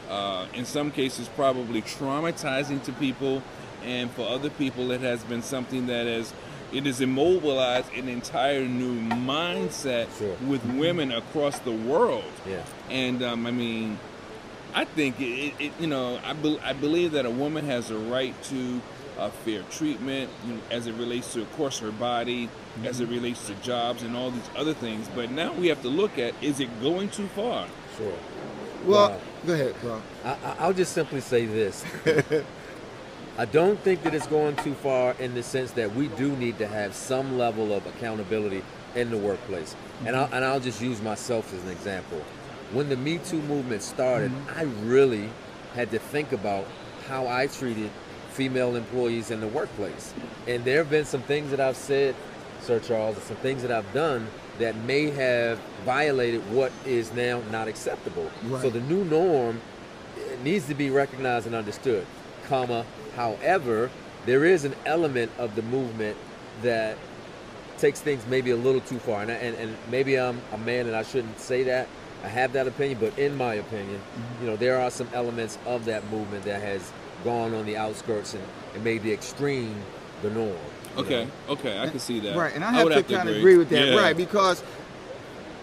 uh, 0.08 0.46
in 0.54 0.64
some 0.64 0.90
cases, 0.90 1.28
probably 1.28 1.82
traumatizing 1.82 2.82
to 2.84 2.92
people, 2.92 3.42
and 3.84 4.10
for 4.10 4.28
other 4.28 4.50
people, 4.50 4.90
it 4.90 5.00
has 5.00 5.22
been 5.24 5.42
something 5.42 5.86
that 5.86 6.06
has 6.06 6.32
it 6.72 6.84
has 6.84 7.00
immobilized 7.00 7.90
an 7.94 8.08
entire 8.08 8.66
new 8.66 9.00
mindset 9.16 10.06
Sure. 10.18 10.36
with 10.46 10.62
women 10.64 11.12
across 11.12 11.58
the 11.60 11.72
world. 11.72 12.24
Yeah. 12.46 12.62
And 12.90 13.22
um, 13.22 13.46
I 13.46 13.50
mean, 13.50 13.98
I 14.74 14.84
think 14.84 15.18
it, 15.20 15.54
it 15.58 15.72
you 15.80 15.86
know, 15.86 16.20
I, 16.24 16.34
be, 16.34 16.58
I 16.62 16.74
believe 16.74 17.12
that 17.12 17.24
a 17.24 17.30
woman 17.30 17.64
has 17.64 17.90
a 17.90 17.96
right 17.96 18.34
to 18.44 18.82
uh, 19.18 19.30
fair 19.30 19.62
treatment 19.70 20.30
you 20.46 20.54
know, 20.54 20.60
as 20.70 20.86
it 20.86 20.92
relates 20.94 21.32
to, 21.32 21.40
of 21.42 21.52
course, 21.54 21.78
her 21.78 21.90
body, 21.90 22.48
as 22.84 23.00
it 23.00 23.08
relates 23.08 23.46
to 23.46 23.54
jobs 23.56 24.02
and 24.02 24.14
all 24.14 24.30
these 24.30 24.50
other 24.54 24.74
things. 24.74 25.08
But 25.14 25.30
now 25.30 25.52
we 25.54 25.68
have 25.68 25.80
to 25.82 25.88
look 25.88 26.18
at 26.18 26.34
is 26.42 26.60
it 26.60 26.68
going 26.82 27.08
too 27.08 27.28
far? 27.28 27.66
Sure. 27.96 28.12
Well, 28.84 29.20
go 29.46 29.54
ahead, 29.54 29.74
bro. 29.80 30.00
I, 30.24 30.30
I- 30.30 30.56
I'll 30.60 30.72
just 30.72 30.92
simply 30.92 31.20
say 31.20 31.46
this. 31.46 31.84
I 33.38 33.44
don't 33.44 33.78
think 33.80 34.02
that 34.02 34.14
it's 34.14 34.26
going 34.26 34.56
too 34.56 34.74
far 34.74 35.14
in 35.20 35.34
the 35.34 35.44
sense 35.44 35.70
that 35.72 35.94
we 35.94 36.08
do 36.08 36.36
need 36.36 36.58
to 36.58 36.66
have 36.66 36.92
some 36.92 37.38
level 37.38 37.72
of 37.72 37.86
accountability 37.86 38.62
in 38.96 39.10
the 39.10 39.16
workplace. 39.16 39.76
And, 40.04 40.16
I'll, 40.16 40.28
and 40.32 40.44
I'll 40.44 40.58
just 40.58 40.82
use 40.82 41.00
myself 41.00 41.54
as 41.54 41.62
an 41.62 41.70
example. 41.70 42.18
When 42.72 42.88
the 42.88 42.96
Me 42.96 43.18
Too 43.18 43.40
movement 43.42 43.82
started, 43.82 44.32
mm-hmm. 44.32 44.58
I 44.58 44.62
really 44.84 45.30
had 45.74 45.90
to 45.92 46.00
think 46.00 46.32
about 46.32 46.66
how 47.08 47.28
I 47.28 47.46
treated 47.46 47.90
female 48.30 48.74
employees 48.76 49.30
in 49.30 49.40
the 49.40 49.46
workplace. 49.48 50.12
And 50.48 50.64
there 50.64 50.78
have 50.78 50.90
been 50.90 51.04
some 51.04 51.22
things 51.22 51.50
that 51.50 51.60
I've 51.60 51.76
said, 51.76 52.16
Sir 52.60 52.80
Charles, 52.80 53.16
and 53.16 53.24
some 53.24 53.36
things 53.36 53.62
that 53.62 53.70
I've 53.70 53.92
done 53.92 54.26
that 54.58 54.76
may 54.76 55.10
have 55.10 55.58
violated 55.84 56.40
what 56.52 56.72
is 56.86 57.12
now 57.12 57.40
not 57.50 57.68
acceptable. 57.68 58.30
Right. 58.44 58.62
So 58.62 58.70
the 58.70 58.80
new 58.80 59.04
norm 59.04 59.60
needs 60.42 60.66
to 60.68 60.74
be 60.74 60.90
recognized 60.90 61.46
and 61.46 61.54
understood, 61.54 62.06
comma, 62.48 62.84
however, 63.16 63.90
there 64.26 64.44
is 64.44 64.64
an 64.64 64.74
element 64.84 65.30
of 65.38 65.54
the 65.54 65.62
movement 65.62 66.16
that 66.62 66.96
takes 67.78 68.00
things 68.00 68.26
maybe 68.26 68.50
a 68.50 68.56
little 68.56 68.80
too 68.80 68.98
far. 68.98 69.22
And, 69.22 69.30
I- 69.30 69.34
and, 69.34 69.56
and 69.56 69.76
maybe 69.90 70.18
I'm 70.18 70.40
a 70.52 70.58
man 70.58 70.86
and 70.86 70.96
I 70.96 71.02
shouldn't 71.04 71.38
say 71.38 71.62
that. 71.64 71.86
I 72.24 72.28
have 72.28 72.52
that 72.54 72.66
opinion, 72.66 72.98
but 73.00 73.16
in 73.16 73.36
my 73.36 73.54
opinion, 73.54 74.00
Mm-hmm. 74.00 74.44
you 74.44 74.50
know, 74.50 74.56
there 74.56 74.80
are 74.80 74.90
some 74.90 75.08
elements 75.14 75.56
of 75.66 75.84
that 75.84 76.02
movement 76.10 76.44
that 76.44 76.60
has 76.60 76.90
gone 77.22 77.54
on 77.54 77.64
the 77.64 77.76
outskirts 77.76 78.34
and, 78.34 78.42
and 78.74 78.82
made 78.82 79.02
the 79.04 79.12
extreme 79.12 79.74
the 80.22 80.30
norm. 80.30 80.56
Okay, 80.96 81.24
know? 81.24 81.30
okay, 81.54 81.78
I 81.78 81.88
can 81.88 81.98
see 81.98 82.20
that. 82.20 82.36
Right, 82.36 82.54
and 82.54 82.64
I 82.64 82.72
have 82.72 82.84
would 82.84 82.94
to 82.94 83.02
kind 83.14 83.28
of 83.28 83.36
agree 83.36 83.56
with 83.56 83.68
that, 83.70 83.88
Yeah. 83.88 83.96
right? 83.96 84.16
Because 84.16 84.62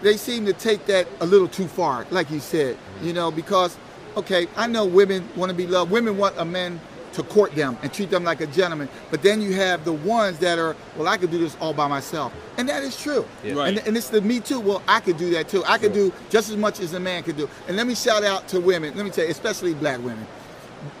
they 0.02 0.16
seem 0.16 0.46
to 0.46 0.52
take 0.52 0.86
that 0.86 1.06
a 1.20 1.26
little 1.26 1.48
too 1.48 1.66
far, 1.66 2.06
like 2.10 2.30
you 2.30 2.40
said, 2.40 2.76
you 3.02 3.12
know, 3.12 3.30
because, 3.30 3.76
okay, 4.16 4.46
I 4.56 4.66
know 4.66 4.84
women 4.84 5.28
want 5.36 5.50
to 5.50 5.56
be 5.56 5.66
loved. 5.66 5.90
Women 5.90 6.16
want 6.16 6.34
a 6.38 6.44
man 6.44 6.80
to 7.14 7.22
court 7.22 7.54
them 7.54 7.78
and 7.82 7.90
treat 7.94 8.10
them 8.10 8.24
like 8.24 8.42
a 8.42 8.46
gentleman. 8.46 8.90
But 9.10 9.22
then 9.22 9.40
you 9.40 9.54
have 9.54 9.86
the 9.86 9.92
ones 9.92 10.38
that 10.40 10.58
are, 10.58 10.76
well, 10.98 11.08
I 11.08 11.16
could 11.16 11.30
do 11.30 11.38
this 11.38 11.56
all 11.60 11.72
by 11.72 11.88
myself. 11.88 12.30
And 12.58 12.68
that 12.68 12.82
is 12.82 13.00
true. 13.00 13.24
Yeah. 13.42 13.54
Right. 13.54 13.68
And, 13.78 13.88
and 13.88 13.96
it's 13.96 14.10
the 14.10 14.20
me 14.20 14.38
too. 14.38 14.60
Well, 14.60 14.82
I 14.86 15.00
could 15.00 15.16
do 15.16 15.30
that 15.30 15.48
too. 15.48 15.64
I 15.64 15.78
could 15.78 15.94
Sure. 15.94 16.10
do 16.10 16.12
just 16.28 16.50
as 16.50 16.56
much 16.56 16.78
as 16.78 16.92
a 16.92 17.00
man 17.00 17.22
could 17.22 17.38
do. 17.38 17.48
And 17.68 17.76
let 17.78 17.86
me 17.86 17.94
shout 17.94 18.22
out 18.22 18.48
to 18.48 18.60
women. 18.60 18.94
Let 18.94 19.04
me 19.06 19.10
tell 19.10 19.24
you, 19.24 19.30
especially 19.30 19.72
black 19.72 19.98
women. 19.98 20.26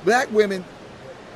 Black 0.04 0.32
women, 0.32 0.64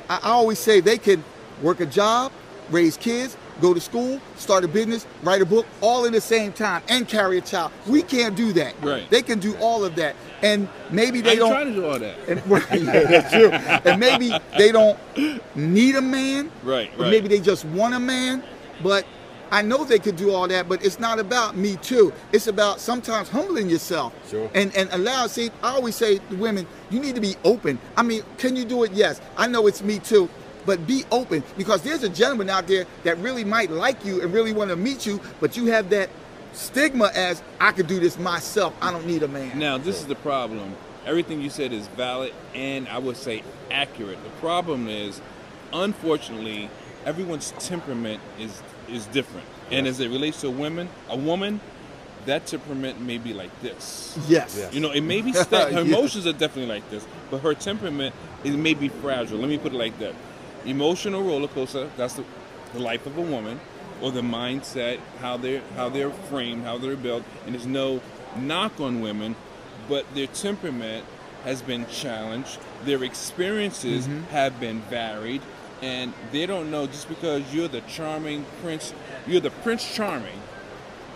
I, 0.09 0.15
I 0.23 0.29
always 0.29 0.57
say 0.57 0.79
they 0.79 0.97
can 0.97 1.23
work 1.61 1.79
a 1.79 1.85
job, 1.85 2.31
raise 2.71 2.97
kids, 2.97 3.37
go 3.61 3.73
to 3.73 3.79
school, 3.79 4.19
start 4.37 4.63
a 4.63 4.67
business, 4.67 5.05
write 5.23 5.41
a 5.41 5.45
book, 5.45 5.65
all 5.81 6.05
in 6.05 6.13
the 6.13 6.21
same 6.21 6.51
time, 6.51 6.81
and 6.89 7.07
carry 7.07 7.37
a 7.37 7.41
child. 7.41 7.71
We 7.87 8.01
can't 8.01 8.35
do 8.35 8.53
that. 8.53 8.73
Right. 8.81 9.09
They 9.09 9.21
can 9.21 9.39
do 9.39 9.55
all 9.57 9.85
of 9.85 9.95
that, 9.97 10.15
and 10.41 10.67
maybe 10.89 11.21
they 11.21 11.35
don't. 11.35 11.51
trying 11.51 11.67
to 11.67 11.73
do 11.73 11.85
all 11.85 11.99
that. 11.99 12.17
and, 12.27 12.47
right, 12.49 12.65
yeah, 12.71 13.03
that's 13.03 13.31
true. 13.33 13.49
And 13.51 13.99
maybe 13.99 14.31
they 14.57 14.71
don't 14.71 14.97
need 15.55 15.95
a 15.95 16.01
man. 16.01 16.51
Right, 16.63 16.91
Or 16.97 17.03
right. 17.03 17.11
maybe 17.11 17.27
they 17.27 17.39
just 17.39 17.65
want 17.65 17.93
a 17.93 17.99
man. 17.99 18.43
But 18.81 19.05
I 19.51 19.61
know 19.61 19.83
they 19.83 19.99
could 19.99 20.15
do 20.15 20.31
all 20.31 20.47
that, 20.47 20.67
but 20.69 20.83
it's 20.83 20.97
not 20.99 21.19
about 21.19 21.55
me 21.57 21.75
too. 21.77 22.13
It's 22.31 22.47
about 22.47 22.79
sometimes 22.79 23.29
humbling 23.29 23.69
yourself. 23.69 24.13
Sure. 24.29 24.49
And 24.55 24.75
and 24.75 24.89
allow 24.93 25.27
see, 25.27 25.51
I 25.61 25.71
always 25.75 25.95
say 25.95 26.17
to 26.17 26.35
women, 26.37 26.65
you 26.89 26.99
need 26.99 27.15
to 27.15 27.21
be 27.21 27.35
open. 27.43 27.77
I 27.97 28.01
mean, 28.03 28.23
can 28.37 28.55
you 28.55 28.63
do 28.65 28.83
it? 28.83 28.93
Yes. 28.93 29.19
I 29.37 29.47
know 29.47 29.67
it's 29.67 29.83
me 29.83 29.99
too. 29.99 30.29
But 30.65 30.85
be 30.85 31.03
open 31.11 31.43
because 31.57 31.81
there's 31.81 32.03
a 32.03 32.09
gentleman 32.09 32.49
out 32.49 32.67
there 32.67 32.85
that 33.03 33.17
really 33.17 33.43
might 33.43 33.71
like 33.71 34.05
you 34.05 34.21
and 34.21 34.31
really 34.33 34.53
want 34.53 34.69
to 34.69 34.75
meet 34.75 35.05
you, 35.05 35.19
but 35.39 35.57
you 35.57 35.65
have 35.67 35.89
that 35.89 36.09
stigma 36.53 37.09
as 37.15 37.41
I 37.59 37.71
could 37.71 37.87
do 37.87 37.99
this 37.99 38.19
myself. 38.19 38.73
I 38.81 38.91
don't 38.91 39.07
need 39.07 39.23
a 39.23 39.27
man. 39.27 39.57
Now, 39.57 39.77
this 39.77 39.99
is 39.99 40.05
the 40.07 40.15
problem. 40.15 40.75
Everything 41.05 41.41
you 41.41 41.49
said 41.49 41.73
is 41.73 41.87
valid 41.87 42.33
and 42.53 42.87
I 42.89 42.99
would 42.99 43.17
say 43.17 43.43
accurate. 43.71 44.23
The 44.23 44.29
problem 44.41 44.87
is, 44.87 45.19
unfortunately, 45.73 46.69
everyone's 47.05 47.51
temperament 47.59 48.21
is 48.39 48.61
is 48.89 49.05
different. 49.07 49.47
And 49.71 49.87
as 49.87 49.99
it 50.01 50.09
relates 50.09 50.41
to 50.41 50.51
women, 50.51 50.89
a 51.09 51.15
woman, 51.15 51.61
that 52.25 52.45
temperament 52.45 52.99
may 52.99 53.17
be 53.17 53.33
like 53.33 53.57
this. 53.61 54.17
Yes. 54.27 54.57
Yeah. 54.59 54.69
You 54.71 54.81
know, 54.81 54.91
it 54.91 55.01
may 55.01 55.21
be 55.21 55.31
sta- 55.45 55.71
her 55.71 55.81
Yeah. 55.81 55.95
emotions 55.97 56.27
are 56.27 56.33
definitely 56.33 56.67
like 56.67 56.87
this, 56.91 57.07
but 57.31 57.39
her 57.39 57.53
temperament 57.53 58.13
it 58.43 58.51
may 58.53 58.73
be 58.73 58.89
fragile. 58.89 59.39
Let 59.39 59.49
me 59.49 59.57
put 59.57 59.73
it 59.73 59.77
like 59.77 59.97
that: 59.99 60.13
emotional 60.65 61.23
roller 61.23 61.47
coaster. 61.47 61.89
That's 61.97 62.15
the, 62.15 62.23
the 62.73 62.79
life 62.79 63.05
of 63.05 63.17
a 63.17 63.21
woman, 63.21 63.59
or 64.01 64.11
the 64.11 64.21
mindset, 64.21 64.99
how 65.19 65.37
they're 65.37 65.61
how 65.75 65.89
they're 65.89 66.11
framed, 66.11 66.63
how 66.63 66.77
they're 66.77 66.95
built. 66.95 67.23
And 67.45 67.55
there's 67.55 67.67
no 67.67 68.01
knock 68.35 68.79
on 68.79 69.01
women, 69.01 69.35
but 69.89 70.05
their 70.15 70.27
temperament 70.27 71.05
has 71.43 71.61
been 71.61 71.87
challenged. 71.87 72.59
Their 72.85 73.03
experiences 73.03 74.07
mm-hmm. 74.07 74.23
have 74.25 74.59
been 74.59 74.81
varied, 74.81 75.41
and 75.81 76.13
they 76.31 76.45
don't 76.45 76.71
know 76.71 76.87
just 76.87 77.09
because 77.09 77.53
you're 77.53 77.67
the 77.67 77.81
charming 77.81 78.45
prince, 78.61 78.93
you're 79.27 79.41
the 79.41 79.49
prince 79.49 79.95
charming 79.95 80.39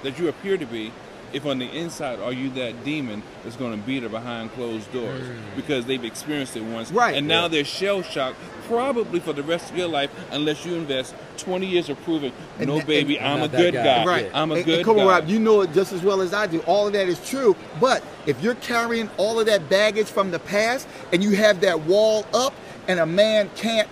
that 0.03 0.19
you 0.19 0.27
appear 0.27 0.57
to 0.57 0.65
be 0.65 0.91
if 1.33 1.45
on 1.45 1.59
the 1.59 1.69
inside 1.69 2.19
are 2.19 2.31
you 2.33 2.49
that 2.51 2.83
demon 2.83 3.21
that's 3.43 3.55
going 3.55 3.71
to 3.71 3.85
beat 3.85 4.03
her 4.03 4.09
behind 4.09 4.51
closed 4.53 4.91
doors 4.93 5.21
mm. 5.23 5.35
because 5.55 5.85
they've 5.85 6.03
experienced 6.05 6.55
it 6.55 6.63
once 6.63 6.91
Right. 6.91 7.15
and 7.15 7.27
now 7.27 7.43
Yeah. 7.43 7.47
they're 7.49 7.65
shell 7.65 8.01
shocked 8.01 8.37
probably 8.67 9.19
for 9.19 9.33
the 9.33 9.43
rest 9.43 9.69
of 9.71 9.77
your 9.77 9.87
life 9.87 10.09
unless 10.31 10.65
you 10.65 10.75
invest 10.75 11.13
20 11.37 11.65
years 11.67 11.89
of 11.89 12.01
proving 12.03 12.31
And 12.59 12.67
no 12.69 12.81
baby 12.81 13.17
and- 13.19 13.27
i'm 13.27 13.41
a 13.43 13.47
good 13.47 13.73
guy. 13.73 13.83
guy 13.83 14.05
Right. 14.05 14.31
i'm 14.33 14.51
a 14.51 14.63
good 14.63 14.83
come 14.85 14.97
on, 14.99 15.05
guy 15.05 15.19
Rob, 15.19 15.29
you 15.29 15.39
know 15.39 15.61
it 15.61 15.73
just 15.73 15.93
as 15.93 16.01
well 16.01 16.21
as 16.21 16.33
I 16.33 16.47
do. 16.47 16.59
All 16.61 16.87
of 16.87 16.93
that 16.93 17.07
is 17.07 17.19
true. 17.29 17.55
But 17.79 18.03
if 18.25 18.41
you're 18.41 18.55
carrying 18.55 19.09
all 19.17 19.39
of 19.39 19.45
that 19.47 19.69
baggage 19.69 20.07
from 20.07 20.31
the 20.31 20.39
past 20.39 20.87
and 21.13 21.23
you 21.23 21.31
have 21.35 21.61
that 21.61 21.81
wall 21.81 22.25
up 22.33 22.53
and 22.87 22.99
a 22.99 23.05
man 23.05 23.49
can't, 23.55 23.87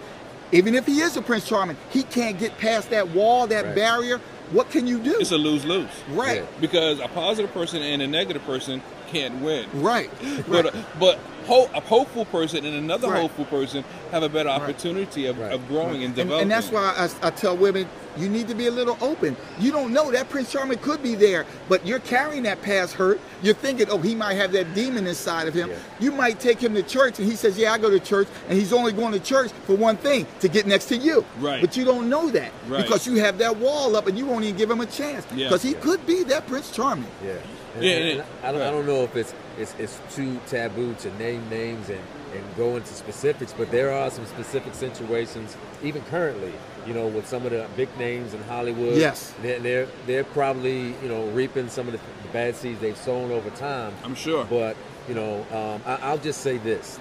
even 0.52 0.76
if 0.76 0.86
he 0.86 1.00
is 1.02 1.18
a 1.18 1.22
Prince 1.22 1.48
Charming, 1.48 1.78
he 1.92 2.04
can't 2.04 2.38
get 2.40 2.58
past 2.58 2.90
that 2.92 3.10
wall, 3.10 3.48
that 3.48 3.66
Right. 3.66 3.76
barrier, 3.76 4.22
what 4.52 4.70
can 4.70 4.86
you 4.88 5.00
do? 5.00 5.16
it's 5.20 5.32
a 5.32 5.38
lose-lose 5.38 5.90
right. 6.10 6.42
Yeah. 6.42 6.46
because 6.62 7.00
a 7.00 7.08
positive 7.08 7.52
person 7.54 7.82
and 7.82 8.02
a 8.02 8.08
negative 8.08 8.44
person 8.46 8.82
can't 9.08 9.42
win 9.42 9.68
Right. 9.74 10.10
but 10.48 10.66
Right. 10.74 10.86
but 11.00 11.20
ho- 11.46 11.70
a 11.74 11.82
hopeful 11.82 12.26
person 12.26 12.66
and 12.66 12.76
another 12.76 13.10
Right. 13.10 13.22
hopeful 13.22 13.46
person 13.46 13.84
have 14.12 14.24
a 14.24 14.30
better 14.30 14.50
opportunity 14.50 15.26
of, 15.28 15.38
Right. 15.40 15.52
of 15.52 15.68
growing 15.68 15.96
and 15.98 16.06
And, 16.06 16.16
developing 16.16 16.42
and 16.44 16.52
that's 16.52 16.72
why 16.72 16.94
I, 17.22 17.28
I 17.28 17.30
tell 17.32 17.56
women, 17.58 17.88
you 18.16 18.30
need 18.30 18.48
to 18.48 18.54
be 18.56 18.68
a 18.68 18.72
little 18.72 18.96
open. 19.02 19.36
You 19.60 19.72
don't 19.72 19.92
know 19.92 20.12
that 20.12 20.30
Prince 20.30 20.52
Charming 20.52 20.78
could 20.78 21.02
be 21.02 21.16
there, 21.16 21.46
but 21.68 21.86
you're 21.86 21.98
carrying 22.00 22.44
that 22.44 22.62
past 22.62 22.94
hurt. 22.94 23.20
You're 23.42 23.56
thinking, 23.56 23.88
oh, 23.90 23.98
he 23.98 24.14
might 24.14 24.36
have 24.36 24.52
that 24.52 24.76
demon 24.76 25.08
inside 25.08 25.48
of 25.48 25.56
him. 25.56 25.70
Yeah. 25.72 25.76
You 26.00 26.12
might 26.12 26.40
take 26.40 26.60
him 26.62 26.76
to 26.76 26.84
church, 26.84 27.18
and 27.18 27.28
he 27.28 27.36
says, 27.36 27.58
yeah, 27.58 27.74
I 27.74 27.80
go 27.80 27.90
to 27.90 28.00
church, 28.00 28.28
and 28.50 28.58
he's 28.58 28.72
only 28.72 28.92
going 28.92 29.14
to 29.14 29.20
church 29.20 29.50
for 29.66 29.76
one 29.76 29.98
thing, 29.98 30.28
to 30.42 30.48
get 30.48 30.68
next 30.68 30.86
to 30.90 30.96
you. 30.98 31.26
Right. 31.40 31.60
But 31.60 31.76
you 31.76 31.86
don't 31.86 32.08
know 32.08 32.30
that 32.30 32.52
Right. 32.68 32.84
because 32.84 33.08
you 33.08 33.16
have 33.16 33.40
that 33.40 33.58
wall 33.58 33.96
up, 33.96 34.06
and 34.06 34.16
you 34.16 34.28
won't 34.28 34.43
even 34.44 34.58
give 34.58 34.70
him 34.70 34.82
a 34.82 34.86
chance 34.86 35.26
Yeah. 35.34 35.48
because 35.48 35.64
he 35.64 35.74
could 35.74 36.06
be 36.06 36.24
that 36.26 36.48
Prince 36.48 36.72
Charming. 36.72 37.10
Yeah. 37.24 37.34
And, 37.76 37.84
Yeah, 37.84 37.92
and 37.92 38.20
and- 38.20 38.24
I, 38.44 38.52
don't, 38.52 38.62
I 38.62 38.72
don't 38.72 38.86
know 38.86 39.04
if 39.04 39.16
it's, 39.16 39.34
it's 39.58 39.74
it's 39.80 40.00
too 40.16 40.40
taboo 40.48 40.94
to 41.00 41.14
name 41.18 41.48
names 41.50 41.90
and, 41.90 42.00
and 42.36 42.44
go 42.56 42.76
into 42.76 42.94
specifics, 42.94 43.54
but 43.54 43.72
there 43.72 43.92
are 43.92 44.10
some 44.12 44.26
specific 44.26 44.74
situations, 44.76 45.56
even 45.84 46.02
currently, 46.04 46.52
you 46.88 46.94
know, 46.94 47.08
with 47.08 47.28
some 47.28 47.46
of 47.46 47.52
the 47.52 47.68
big 47.76 47.90
names 47.98 48.34
in 48.34 48.42
Hollywood. 48.44 48.96
Yes. 48.98 49.34
They're, 49.42 49.60
they're, 49.60 49.88
they're 50.08 50.24
probably, 50.24 50.88
you 51.02 51.08
know, 51.10 51.26
reaping 51.30 51.70
some 51.70 51.88
of 51.88 51.94
the 51.94 52.00
bad 52.32 52.56
seeds 52.56 52.80
they've 52.82 52.98
sown 52.98 53.32
over 53.32 53.50
time. 53.52 53.94
i'm 54.04 54.16
sure 54.16 54.46
But, 54.46 54.76
you 55.08 55.14
know, 55.16 55.46
um, 55.52 55.82
I, 55.86 55.96
I'll 56.08 56.18
just 56.18 56.42
say 56.42 56.58
this. 56.58 57.00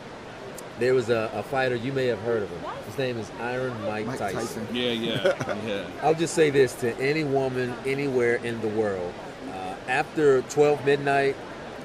There 0.82 0.94
was 0.94 1.10
a, 1.10 1.30
a 1.32 1.44
fighter, 1.44 1.76
you 1.76 1.92
may 1.92 2.06
have 2.06 2.18
heard 2.22 2.42
of 2.42 2.50
him. 2.50 2.60
His 2.86 2.98
name 2.98 3.16
is 3.16 3.30
Iron 3.38 3.72
Mike, 3.84 4.04
Mike 4.04 4.18
Tyson. 4.18 4.66
yeah 4.72 4.90
yeah 4.90 5.56
yeah 5.64 5.84
I'll 6.02 6.12
just 6.12 6.34
say 6.34 6.50
this 6.50 6.74
to 6.80 6.92
any 6.98 7.22
woman 7.22 7.72
anywhere 7.86 8.34
in 8.42 8.60
the 8.60 8.66
world. 8.66 9.14
Uh, 9.48 9.76
after 9.86 10.42
12 10.42 10.84
midnight, 10.84 11.36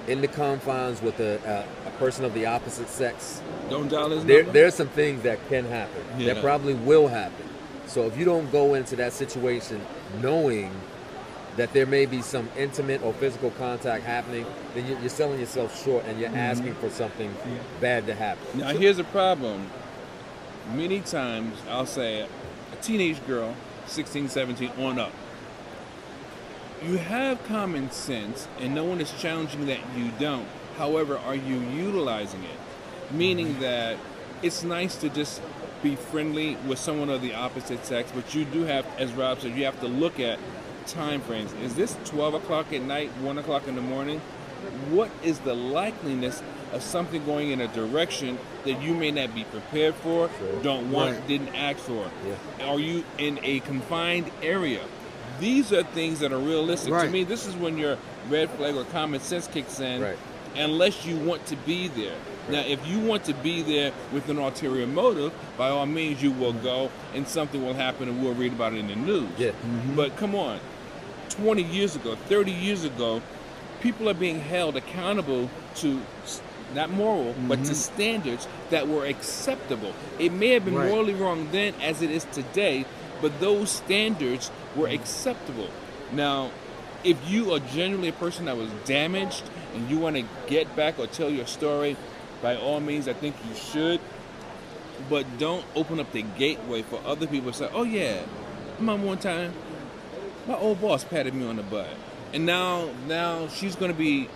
in 0.07 0.19
the 0.21 0.27
confines 0.27 0.99
with 0.99 1.19
a, 1.19 1.37
a, 1.85 1.87
a 1.89 1.91
person 1.99 2.25
of 2.25 2.33
the 2.33 2.47
opposite 2.47 2.89
sex, 2.89 3.43
don't 3.69 3.87
dial 3.87 4.09
his 4.09 4.25
there, 4.25 4.37
number. 4.37 4.53
there's 4.53 4.73
some 4.73 4.89
things 4.89 5.21
that 5.21 5.47
can 5.47 5.65
happen. 5.65 6.03
Yeah. 6.17 6.33
That 6.33 6.41
probably 6.41 6.73
will 6.73 7.07
happen. 7.07 7.47
So 7.85 8.07
if 8.07 8.17
you 8.17 8.25
don't 8.25 8.51
go 8.51 8.73
into 8.73 8.95
that 8.95 9.13
situation 9.13 9.79
knowing 10.23 10.71
that 11.57 11.73
there 11.73 11.85
may 11.85 12.05
be 12.05 12.21
some 12.21 12.49
intimate 12.55 13.03
or 13.03 13.13
physical 13.13 13.49
contact 13.51 14.03
happening, 14.03 14.45
then 14.73 14.87
you're, 14.87 15.09
selling 15.09 15.39
yourself 15.39 15.83
short 15.83 16.05
and 16.05 16.19
you're 16.19 16.29
mm-hmm. 16.29 16.37
asking 16.37 16.73
for 16.75 16.89
something 16.89 17.33
bad 17.81 18.05
to 18.05 18.13
happen. 18.13 18.59
Now 18.59 18.69
here's 18.69 18.97
the 18.97 19.03
problem. 19.05 19.69
Many 20.73 21.01
times 21.01 21.57
I'll 21.69 21.85
say 21.85 22.21
a 22.21 22.75
teenage 22.81 23.25
girl 23.25 23.55
16, 23.87 24.29
17 24.29 24.71
on 24.77 24.99
up. 24.99 25.11
You 26.85 26.97
have 26.97 27.43
common 27.45 27.89
sense, 27.89 28.47
and 28.59 28.75
no 28.75 28.83
one 28.83 29.01
is 29.01 29.11
challenging 29.19 29.65
that 29.65 29.79
you 29.95 30.11
don't. 30.19 30.47
However, 30.77 31.17
are 31.17 31.35
you 31.35 31.59
utilizing 31.59 32.43
it? 32.43 33.11
Meaning 33.11 33.53
mm-hmm. 33.53 33.61
that 33.61 33.97
it's 34.43 34.63
nice 34.63 34.95
to 34.97 35.09
just 35.09 35.41
be 35.81 35.95
friendly 35.95 36.55
with 36.67 36.77
someone 36.77 37.09
of 37.09 37.21
the 37.21 37.33
opposite 37.33 37.83
sex, 37.85 38.11
but 38.13 38.35
you 38.35 38.45
do 38.45 38.63
have, 38.63 38.85
as 38.99 39.11
Rob 39.13 39.39
said, 39.39 39.55
you 39.55 39.65
have 39.65 39.79
to 39.79 39.87
look 39.87 40.19
at 40.19 40.37
time 40.87 41.21
frames. 41.21 41.51
Is 41.63 41.75
this 41.75 41.95
12 42.05 42.35
o'clock 42.35 42.71
at 42.73 42.81
night, 42.81 43.11
1 43.21 43.37
o'clock 43.37 43.67
in 43.67 43.75
the 43.75 43.81
morning? 43.81 44.19
What 44.89 45.09
is 45.23 45.39
the 45.39 45.53
likeliness 45.55 46.41
of 46.73 46.81
something 46.81 47.23
going 47.25 47.51
in 47.51 47.61
a 47.61 47.67
direction 47.69 48.37
that 48.65 48.81
you 48.81 48.93
may 48.93 49.11
not 49.11 49.33
be 49.35 49.43
prepared 49.45 49.95
for, 49.95 50.29
Sure. 50.39 50.63
don't 50.63 50.91
want, 50.91 51.15
Right. 51.15 51.27
didn't 51.27 51.55
ask 51.55 51.77
for? 51.79 52.09
Yeah. 52.59 52.67
Are 52.67 52.79
you 52.79 53.03
in 53.17 53.39
a 53.43 53.59
confined 53.61 54.29
area? 54.41 54.81
These 55.39 55.71
are 55.71 55.83
things 55.83 56.19
that 56.19 56.33
are 56.33 56.39
realistic. 56.39 56.91
To 56.93 57.07
me, 57.09 57.23
this 57.23 57.45
is 57.45 57.55
when 57.55 57.77
your 57.77 57.97
red 58.29 58.49
flag 58.51 58.75
or 58.75 58.83
common 58.85 59.19
sense 59.21 59.47
kicks 59.47 59.79
in, 59.79 60.01
Right. 60.01 60.17
unless 60.55 61.05
you 61.05 61.15
want 61.17 61.45
to 61.47 61.55
be 61.57 61.87
there. 61.89 62.15
Now, 62.49 62.61
if 62.61 62.79
you 62.87 62.99
want 62.99 63.25
to 63.25 63.33
be 63.33 63.61
there 63.61 63.91
with 64.13 64.29
an 64.29 64.37
ulterior 64.39 64.87
motive, 64.87 65.31
by 65.57 65.67
all 65.69 65.85
means, 65.85 66.23
you 66.23 66.31
will 66.31 66.53
go 66.53 66.89
and 67.13 67.27
something 67.27 67.63
will 67.63 67.73
happen 67.73 68.07
and 68.07 68.23
we'll 68.23 68.33
read 68.33 68.53
about 68.53 68.73
it 68.73 68.79
in 68.79 68.87
the 68.87 68.95
news. 68.95 69.27
Yeah. 69.37 69.51
But 69.95 70.15
come 70.15 70.33
on, 70.33 70.59
20 71.37 71.63
years 71.63 71.95
ago, 71.95 72.15
30 72.15 72.51
years 72.51 72.83
ago, 72.83 73.21
people 73.81 74.09
are 74.09 74.13
being 74.13 74.39
held 74.39 74.75
accountable 74.75 75.49
to 75.75 76.01
not 76.73 76.89
moral, 76.89 77.33
but 77.47 77.57
to 77.57 77.61
mm-hmm. 77.63 77.73
standards 77.73 78.47
that 78.69 78.87
were 78.87 79.05
acceptable. 79.05 79.93
It 80.19 80.31
may 80.33 80.49
have 80.49 80.65
been 80.65 80.75
Right. 80.75 80.89
morally 80.89 81.13
wrong 81.13 81.49
then 81.51 81.73
as 81.81 82.01
it 82.01 82.11
is 82.11 82.25
today, 82.31 82.85
but 83.21 83.39
those 83.39 83.71
standards 83.71 84.51
were 84.75 84.87
mm. 84.87 84.93
acceptable. 84.93 85.69
Now, 86.11 86.51
if 87.03 87.17
you 87.29 87.53
are 87.53 87.59
genuinely 87.59 88.09
a 88.09 88.13
person 88.13 88.45
that 88.45 88.57
was 88.57 88.69
damaged 88.85 89.43
and 89.73 89.89
you 89.89 89.97
want 89.97 90.17
to 90.17 90.25
get 90.47 90.75
back 90.75 90.99
or 90.99 91.07
tell 91.07 91.29
your 91.29 91.47
story, 91.47 91.95
by 92.41 92.55
all 92.55 92.79
means, 92.79 93.07
I 93.07 93.13
think 93.13 93.35
you 93.47 93.55
should. 93.55 93.99
But 95.09 95.37
don't 95.37 95.63
open 95.75 95.99
up 95.99 96.11
the 96.11 96.23
gateway 96.23 96.81
for 96.81 96.99
other 97.05 97.27
people 97.27 97.51
to 97.51 97.57
say, 97.57 97.69
oh, 97.71 97.83
yeah, 97.83 98.21
I 98.21 98.79
remember 98.79 99.07
one 99.07 99.19
time 99.19 99.53
my 100.47 100.55
old 100.55 100.81
boss 100.81 101.03
patted 101.03 101.33
me 101.33 101.45
on 101.45 101.57
the 101.57 101.63
butt, 101.63 101.89
and 102.33 102.45
now 102.45 102.89
now 103.07 103.47
she's 103.47 103.75
going 103.75 103.91
to 103.91 103.97
be 103.97 104.29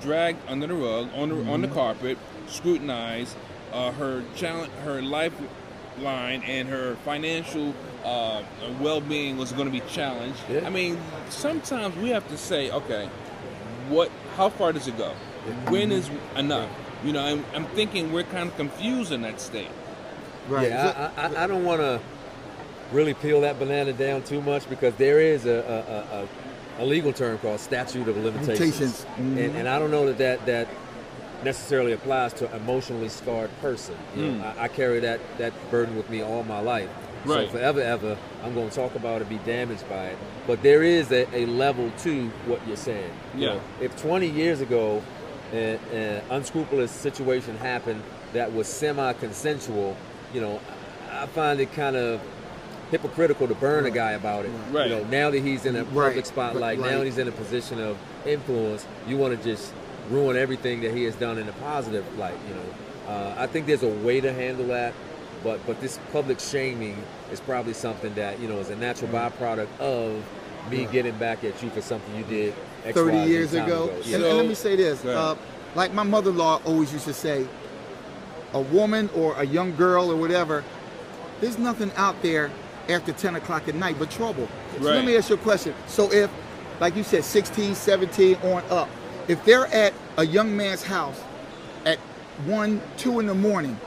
dragged 0.00 0.38
under 0.48 0.66
the 0.66 0.74
rug 0.74 1.08
on 1.14 1.30
the 1.30 1.50
on 1.50 1.62
the 1.62 1.68
carpet, 1.68 2.18
scrutinized. 2.46 3.36
Uh, 3.72 3.90
her 3.92 4.22
challenge, 4.36 4.72
her 4.84 5.02
lifeline, 5.02 6.40
and 6.44 6.68
her 6.68 6.94
financial 7.04 7.74
uh, 8.04 8.42
well-being 8.80 9.36
was 9.36 9.52
going 9.52 9.66
to 9.66 9.72
be 9.72 9.82
challenged. 9.88 10.38
Yeah. 10.48 10.64
I 10.64 10.70
mean, 10.70 10.98
sometimes 11.28 11.94
we 11.96 12.10
have 12.10 12.26
to 12.28 12.38
say, 12.38 12.70
okay, 12.70 13.10
what? 13.88 14.10
How 14.36 14.48
far 14.48 14.72
does 14.72 14.86
it 14.86 14.96
go? 14.96 15.10
When 15.68 15.92
is 15.92 16.08
enough? 16.36 16.70
You 17.04 17.12
know, 17.12 17.22
I'm, 17.22 17.44
I'm 17.54 17.66
thinking 17.66 18.12
we're 18.12 18.22
kind 18.22 18.48
of 18.48 18.56
confused 18.56 19.12
in 19.12 19.22
that 19.22 19.40
state. 19.40 19.68
Right. 20.48 20.68
Yeah, 20.68 21.10
I, 21.16 21.26
I, 21.26 21.44
I 21.44 21.46
don't 21.46 21.64
want 21.64 21.80
to 21.80 22.00
really 22.92 23.14
peel 23.14 23.40
that 23.42 23.58
banana 23.58 23.92
down 23.92 24.22
too 24.22 24.40
much 24.40 24.68
because 24.68 24.94
there 24.94 25.20
is 25.20 25.44
a, 25.46 26.28
a, 26.78 26.80
a, 26.80 26.84
a 26.84 26.86
legal 26.86 27.12
term 27.12 27.38
called 27.38 27.60
statute 27.60 28.06
of 28.08 28.16
limitations, 28.16 28.58
Limitations. 28.58 29.06
Mhm. 29.18 29.44
and, 29.44 29.56
and 29.56 29.68
I 29.68 29.78
don't 29.78 29.90
know 29.90 30.06
that, 30.06 30.18
that 30.18 30.46
that 30.46 30.68
necessarily 31.44 31.92
applies 31.92 32.32
to 32.34 32.50
an 32.50 32.56
emotionally 32.62 33.08
scarred 33.08 33.50
person. 33.60 33.94
You 34.16 34.32
know, 34.32 34.44
I, 34.58 34.64
I 34.64 34.68
carry 34.68 35.00
that 35.00 35.20
that 35.38 35.52
burden 35.70 35.96
with 35.96 36.08
me 36.10 36.22
all 36.22 36.42
my 36.44 36.60
life. 36.60 36.88
Right. 37.24 37.46
So 37.46 37.52
forever, 37.58 37.80
ever, 37.80 38.16
I'm 38.44 38.54
going 38.54 38.70
to 38.70 38.74
talk 38.74 38.94
about 38.94 39.20
it, 39.20 39.28
be 39.28 39.38
damaged 39.38 39.88
by 39.88 40.06
it. 40.06 40.18
But 40.46 40.62
there 40.62 40.82
is 40.84 41.10
a, 41.10 41.26
a 41.36 41.44
level 41.46 41.90
to 42.04 42.28
what 42.46 42.64
you're 42.68 42.76
saying. 42.76 43.10
You 43.34 43.40
Yeah. 43.42 43.54
know, 43.54 43.60
if 43.80 44.00
20 44.00 44.28
years 44.28 44.60
ago, 44.60 45.02
an, 45.52 45.78
an 45.92 46.22
unscrupulous 46.30 46.92
situation 46.92 47.56
happened 47.58 48.02
that 48.32 48.52
was 48.52 48.68
semi-consensual, 48.68 49.96
you 50.32 50.40
know, 50.40 50.60
I 51.10 51.22
I 51.22 51.26
find 51.26 51.60
it 51.60 51.72
kind 51.72 51.96
of 51.96 52.20
hypocritical 52.90 53.48
to 53.48 53.54
burn 53.54 53.86
a 53.86 53.90
guy 53.90 54.12
about 54.12 54.44
it. 54.44 54.50
Right. 54.70 54.88
You 54.90 54.96
know, 54.96 55.04
now 55.04 55.30
that 55.30 55.42
he's 55.42 55.64
in 55.66 55.76
a 55.76 55.84
Right. 55.84 56.08
public 56.08 56.26
spotlight, 56.26 56.78
Right. 56.78 56.90
now 56.90 57.02
he's 57.02 57.18
in 57.18 57.26
a 57.28 57.32
position 57.32 57.80
of 57.80 57.96
influence, 58.24 58.86
you 59.08 59.16
want 59.16 59.40
to 59.40 59.48
just 59.48 59.72
ruin 60.10 60.36
everything 60.36 60.80
that 60.82 60.92
he 60.94 61.04
has 61.04 61.14
done 61.16 61.38
in 61.38 61.48
a 61.48 61.52
positive 61.52 62.04
light. 62.18 62.36
You 62.48 62.54
know, 62.54 63.12
uh, 63.14 63.34
I 63.38 63.46
think 63.46 63.66
there's 63.66 63.82
a 63.82 63.88
way 63.88 64.20
to 64.20 64.32
handle 64.32 64.66
that, 64.68 64.92
but 65.42 65.58
but 65.66 65.80
this 65.80 65.98
public 66.12 66.38
shaming 66.40 66.96
is 67.32 67.40
probably 67.40 67.72
something 67.72 68.14
that 68.14 68.38
you 68.40 68.46
know 68.48 68.58
is 68.58 68.70
a 68.70 68.76
natural 68.76 69.10
byproduct 69.10 69.66
of 69.80 70.22
me 70.70 70.86
getting 70.92 71.14
back 71.16 71.42
at 71.44 71.60
you 71.62 71.70
for 71.70 71.80
something 71.80 72.14
you 72.16 72.24
did 72.24 72.54
X, 72.84 72.94
30 72.96 73.16
Y, 73.16 73.24
Z 73.26 73.30
years 73.30 73.52
time 73.52 73.64
ago. 73.66 73.90
Yeah. 74.04 74.14
And, 74.16 74.24
So- 74.24 74.28
and 74.30 74.38
let 74.38 74.46
me 74.48 74.54
say 74.54 74.76
this. 74.76 75.04
Uh, 75.04 75.34
like 75.74 75.92
my 75.92 76.02
mother-in-law 76.04 76.60
always 76.64 76.92
used 76.92 77.04
to 77.06 77.12
say, 77.12 77.46
a 78.54 78.60
woman 78.60 79.10
or 79.14 79.34
a 79.38 79.44
young 79.44 79.74
girl 79.76 80.10
or 80.10 80.16
whatever, 80.16 80.62
there's 81.40 81.58
nothing 81.58 81.90
out 81.96 82.20
there 82.22 82.50
after 82.88 83.12
10 83.12 83.36
o'clock 83.36 83.68
at 83.68 83.74
night 83.74 83.96
but 83.98 84.10
trouble. 84.10 84.48
So 84.78 84.84
let 84.84 85.04
me 85.04 85.16
ask 85.16 85.30
you 85.30 85.36
a 85.36 85.38
question. 85.38 85.74
So 85.86 86.12
if, 86.12 86.30
like 86.80 86.96
you 86.96 87.02
said, 87.02 87.24
16, 87.24 87.74
17 87.74 88.36
on 88.36 88.62
up, 88.70 88.88
if 89.28 89.44
they're 89.44 89.66
at 89.66 89.92
a 90.18 90.24
young 90.24 90.56
man's 90.56 90.82
house 90.82 91.20
at 91.84 91.98
1, 92.46 92.80
2 92.98 93.20
in 93.20 93.26
the 93.26 93.34
morning, 93.34 93.78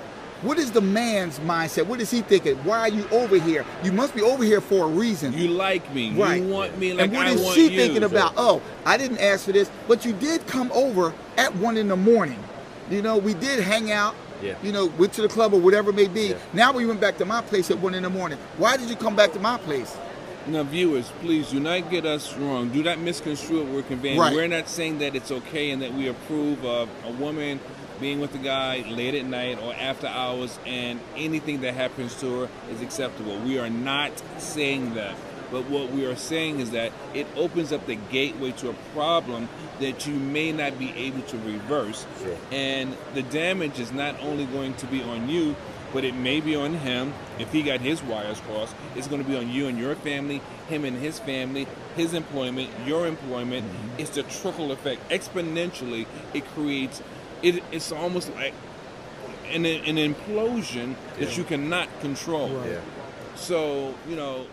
what 0.41 0.57
is 0.57 0.71
the 0.71 0.81
man's 0.81 1.38
mindset? 1.39 1.85
What 1.85 1.99
is 1.99 2.09
he 2.09 2.21
thinking? 2.21 2.55
Why 2.63 2.79
are 2.79 2.89
you 2.89 3.07
over 3.09 3.38
here? 3.38 3.65
You 3.83 3.91
must 3.91 4.15
be 4.15 4.21
over 4.21 4.43
here 4.43 4.62
for 4.62 4.85
a 4.85 4.88
reason. 4.88 5.33
You 5.33 5.49
like 5.49 5.93
me. 5.93 6.12
Right. 6.12 6.41
You 6.41 6.47
want 6.47 6.77
me 6.77 6.93
like 6.93 7.05
and 7.05 7.13
what 7.13 7.27
I 7.27 7.31
is 7.31 7.53
she 7.53 7.69
you. 7.69 7.77
thinking 7.77 8.03
about? 8.03 8.33
Oh, 8.38 8.62
I 8.85 8.95
didn't 8.95 9.17
ask 9.17 9.45
for 9.45 9.51
this, 9.51 9.69
but 9.88 10.05
you 10.05 10.13
did 10.13 10.47
come 10.47 10.71
over 10.71 11.13
at 11.35 11.53
one 11.57 11.75
in 11.75 11.89
the 11.89 11.97
morning. 11.97 12.41
You 12.89 13.01
know, 13.01 13.17
we 13.17 13.33
did 13.33 13.59
hang 13.59 13.91
out. 13.91 14.15
Yeah. 14.41 14.56
You 14.63 14.71
know, 14.71 14.86
went 14.86 15.13
to 15.13 15.21
the 15.21 15.28
club 15.28 15.54
or 15.54 15.60
whatever 15.60 15.89
it 15.89 15.95
may 15.95 16.08
be. 16.08 16.28
Yeah. 16.28 16.38
Now 16.54 16.71
we 16.71 16.86
went 16.86 17.02
back 17.02 17.17
to 17.17 17.25
my 17.25 17.41
place 17.41 17.69
at 17.71 17.80
one 17.80 17.93
in 17.93 18.04
the 18.04 18.10
morning. 18.10 18.38
Why 18.58 18.78
did 18.78 18.89
you 18.89 18.95
come 18.95 19.15
back 19.15 19.34
to 19.34 19.39
my 19.39 19.58
place? 19.58 19.95
Now, 20.47 20.63
viewers, 20.63 21.12
please 21.21 21.52
do 21.52 21.60
not 21.60 21.91
get 21.91 22.06
us 22.06 22.36
wrong. 22.38 22.69
Do 22.69 22.82
not 22.82 22.99
misconstrue 22.99 23.63
what 23.63 23.73
we're 23.73 23.82
conveying. 23.84 24.17
Right. 24.17 24.34
We're 24.34 24.47
not 24.47 24.67
saying 24.67 24.99
that 24.99 25.15
it's 25.15 25.32
okay 25.32 25.69
and 25.69 25.82
that 25.82 25.93
we 25.93 26.08
approve 26.08 26.65
of 26.65 26.89
a 27.06 27.12
woman 27.12 27.60
being 27.99 28.19
with 28.19 28.34
a 28.34 28.39
guy 28.39 28.84
late 28.88 29.13
at 29.13 29.25
night 29.25 29.62
or 29.62 29.73
after 29.75 30.08
hours 30.08 30.58
and 30.65 30.99
anything 31.15 31.62
that 31.62 31.73
happens 31.73 32.15
to 32.21 32.41
her 32.41 32.49
is 32.71 32.82
acceptable. 32.82 33.38
We 33.39 33.60
are 33.60 33.69
not 33.69 34.12
saying 34.38 34.95
that. 34.95 35.15
But 35.51 35.69
what 35.69 35.91
we 35.91 36.05
are 36.05 36.15
saying 36.15 36.59
is 36.59 36.71
that 36.71 36.91
it 37.13 37.27
opens 37.35 37.71
up 37.71 37.85
the 37.88 37.95
gateway 37.95 38.51
to 38.53 38.69
a 38.69 38.73
problem 38.93 39.49
that 39.79 40.05
you 40.05 40.13
may 40.13 40.51
not 40.51 40.77
be 40.77 40.91
able 40.91 41.21
to 41.23 41.38
reverse. 41.39 42.05
Sure. 42.21 42.38
And 42.51 42.95
the 43.13 43.23
damage 43.23 43.79
is 43.79 43.91
not 43.91 44.19
only 44.21 44.45
going 44.45 44.75
to 44.75 44.85
be 44.85 45.01
on 45.01 45.29
you, 45.29 45.55
but 45.91 46.03
it 46.03 46.13
may 46.13 46.39
be 46.39 46.55
on 46.55 46.75
him 46.75 47.13
if 47.39 47.51
he 47.51 47.63
got 47.63 47.79
his 47.81 48.03
wires 48.03 48.39
crossed. 48.41 48.75
It's 48.95 49.07
going 49.07 49.23
to 49.23 49.27
be 49.27 49.35
on 49.35 49.49
you 49.49 49.67
and 49.67 49.79
your 49.79 49.95
family, 49.95 50.41
him 50.67 50.85
and 50.85 50.97
his 50.97 51.19
family, 51.19 51.67
his 51.95 52.13
employment, 52.13 52.69
your 52.85 53.07
employment. 53.07 53.65
Mm-hmm. 53.65 53.99
It's 53.99 54.12
the 54.12 54.23
trickle 54.23 54.71
effect. 54.71 55.09
Exponentially, 55.09 56.05
it 56.33 56.45
creates. 56.49 57.01
It, 57.41 57.63
it's 57.71 57.91
almost 57.91 58.31
like 58.35 58.53
an, 59.51 59.65
an 59.65 59.95
implosion 59.95 60.95
that 61.17 61.38
you 61.38 61.43
cannot 61.43 61.88
control. 62.01 62.63
Yeah. 62.65 62.81
So 63.35 63.95
you 64.07 64.15
know. 64.15 64.45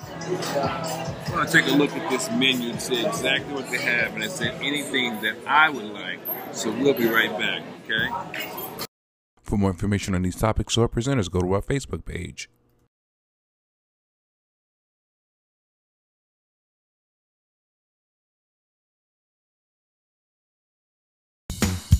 I 0.00 1.30
want 1.32 1.48
to 1.48 1.52
take 1.52 1.70
a 1.70 1.74
look 1.74 1.90
at 1.92 2.10
this 2.10 2.30
menu 2.30 2.70
and 2.70 2.80
see 2.80 3.04
exactly 3.04 3.54
what 3.54 3.70
they 3.70 3.78
have, 3.78 4.14
and 4.14 4.22
it's 4.22 4.40
anything 4.40 5.20
that 5.22 5.36
I 5.46 5.70
would 5.70 5.84
like. 5.84 6.20
So 6.52 6.70
we'll 6.70 6.94
be 6.94 7.06
right 7.06 7.30
back. 7.38 7.62
Okay. 7.84 8.88
For 9.42 9.56
more 9.56 9.70
information 9.70 10.14
on 10.14 10.22
these 10.22 10.36
topics 10.36 10.76
or 10.76 10.88
presenters, 10.88 11.30
go 11.30 11.40
to 11.40 11.52
our 11.54 11.62
Facebook 11.62 12.04
page. 12.04 12.48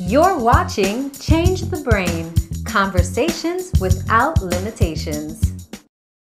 You're 0.01 0.39
watching 0.39 1.11
Change 1.13 1.63
the 1.63 1.79
Brain 1.79 2.35
Conversations 2.65 3.73
without 3.81 4.43
Limitations. 4.43 5.54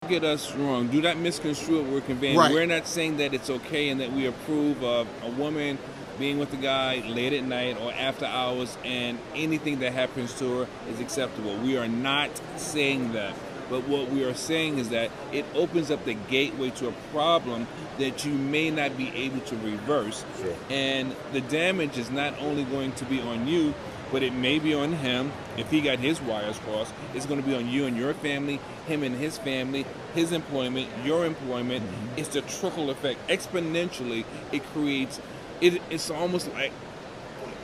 Get 0.09 0.25
us 0.25 0.55
wrong. 0.55 0.88
Do 0.88 1.01
not 1.01 1.19
misconstrue 1.19 1.83
what 1.83 1.90
we're 1.90 2.01
conveying. 2.01 2.38
Right. 2.38 2.53
We're 2.53 2.66
not 2.66 2.87
saying 2.87 3.19
that 3.19 3.35
it's 3.35 3.51
okay 3.51 3.88
and 3.88 4.01
that 4.01 4.12
we 4.12 4.27
approve 4.27 4.83
of 4.83 5.09
a 5.23 5.31
woman 5.31 5.79
being 6.19 6.38
with 6.38 6.53
a 6.53 6.57
guy 6.57 7.03
late 7.07 7.33
at 7.33 7.45
night 7.45 7.79
or 7.81 7.92
after 7.92 8.25
hours 8.25 8.77
and 8.85 9.19
anything 9.35 9.81
that 9.81 9.92
happens 9.92 10.33
to 10.38 10.61
her 10.61 10.69
is 10.90 11.01
acceptable. 11.01 11.57
We 11.59 11.77
are 11.77 11.88
not 11.88 12.31
saying 12.57 13.12
that. 13.12 13.35
But 13.69 13.88
what 13.88 14.11
we 14.11 14.23
are 14.23 14.35
saying 14.35 14.79
is 14.79 14.90
that 14.90 15.11
it 15.33 15.45
opens 15.55 15.90
up 15.90 16.05
the 16.05 16.14
gateway 16.14 16.71
to 16.71 16.88
a 16.88 16.92
problem 17.12 17.66
that 17.99 18.25
you 18.25 18.33
may 18.33 18.71
not 18.71 18.97
be 18.97 19.09
able 19.09 19.40
to 19.40 19.57
reverse. 19.57 20.25
Sure. 20.40 20.55
And 20.71 21.16
the 21.33 21.40
damage 21.40 21.99
is 21.99 22.11
not 22.11 22.38
only 22.40 22.62
going 22.62 22.92
to 22.92 23.05
be 23.07 23.21
on 23.21 23.49
you, 23.49 23.75
but 24.12 24.23
it 24.23 24.33
may 24.33 24.59
be 24.59 24.75
on 24.75 24.92
him 24.92 25.33
if 25.57 25.71
he 25.71 25.81
got 25.81 25.99
his 25.99 26.21
wires 26.21 26.59
crossed. 26.59 26.95
It's 27.14 27.27
going 27.27 27.42
to 27.42 27.47
be 27.47 27.55
on 27.55 27.69
you 27.69 27.87
and 27.87 27.97
your 27.97 28.14
family, 28.14 28.61
him 28.87 29.03
and 29.03 29.16
his 29.16 29.38
family, 29.38 29.85
his 30.14 30.33
employment, 30.33 30.88
your 31.05 31.27
employment. 31.27 31.85
Mm-hmm. 31.85 32.19
It's 32.19 32.29
the 32.29 32.42
trickle 32.42 32.90
effect. 32.90 33.27
Exponentially, 33.29 34.25
it 34.53 34.64
creates. 34.66 35.21
It, 35.61 35.81
it's 35.90 36.11
almost 36.11 36.53
like 36.53 36.73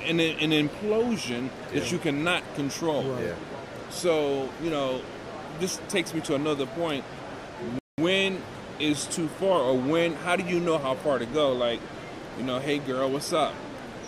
an, 0.05 0.20
an 0.20 0.50
implosion 0.50 1.50
that 1.72 1.92
you 1.92 1.98
cannot 1.98 2.42
control. 2.55 3.05
Yeah. 3.20 3.35
So, 3.90 4.48
you 4.62 4.70
know, 4.70 5.02
this 5.61 5.81
takes 5.88 6.14
me 6.14 6.20
to 6.22 6.35
another 6.35 6.66
point. 6.66 7.05
When 7.96 8.42
is 8.81 9.07
too 9.07 9.28
far, 9.28 9.61
or 9.61 9.78
when, 9.78 10.14
how 10.14 10.35
do 10.35 10.44
you 10.44 10.59
know 10.59 10.78
how 10.78 10.94
far 10.94 11.18
to 11.18 11.26
go? 11.26 11.52
Like, 11.52 11.81
you 12.38 12.44
know, 12.44 12.59
hey 12.59 12.78
girl, 12.78 13.11
what's 13.11 13.33
up? 13.33 13.55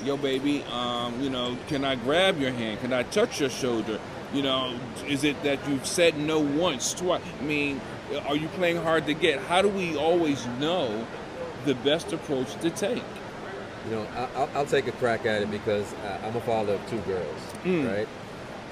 Yo, 0.03 0.17
baby, 0.17 0.63
um, 0.65 1.21
you 1.23 1.31
know, 1.31 1.57
can 1.69 1.85
I 1.85 1.95
grab 1.95 2.39
your 2.41 2.51
hand? 2.51 2.81
Can 2.81 2.93
I 2.93 3.05
touch 3.05 3.41
your 3.41 3.49
shoulder? 3.51 3.99
You 4.35 4.43
know, 4.43 4.75
is 5.07 5.25
it 5.25 5.43
that 5.45 5.67
you've 5.69 5.87
said 5.87 6.19
no 6.19 6.41
once, 6.41 6.93
twice? 6.93 7.23
I 7.41 7.45
mean, 7.45 7.81
are 8.27 8.37
you 8.37 8.49
playing 8.49 8.77
hard 8.79 9.07
to 9.07 9.15
get? 9.15 9.41
How 9.41 9.63
do 9.63 9.69
we 9.69 9.97
always 9.97 10.45
know 10.59 11.07
the 11.65 11.75
best 11.77 12.13
approach 12.13 12.55
to 12.57 12.71
take? 12.71 13.03
You 13.89 13.97
know, 13.97 14.07
I, 14.17 14.29
I'll, 14.39 14.51
I'll 14.57 14.67
take 14.67 14.87
a 14.89 14.93
crack 14.93 15.25
at 15.25 15.43
it 15.43 15.51
because 15.51 15.87
I'm 16.23 16.35
a 16.37 16.41
father 16.41 16.75
of 16.75 16.91
two 16.91 16.99
girls, 17.01 17.41
Mm. 17.65 17.91
right? 17.97 18.09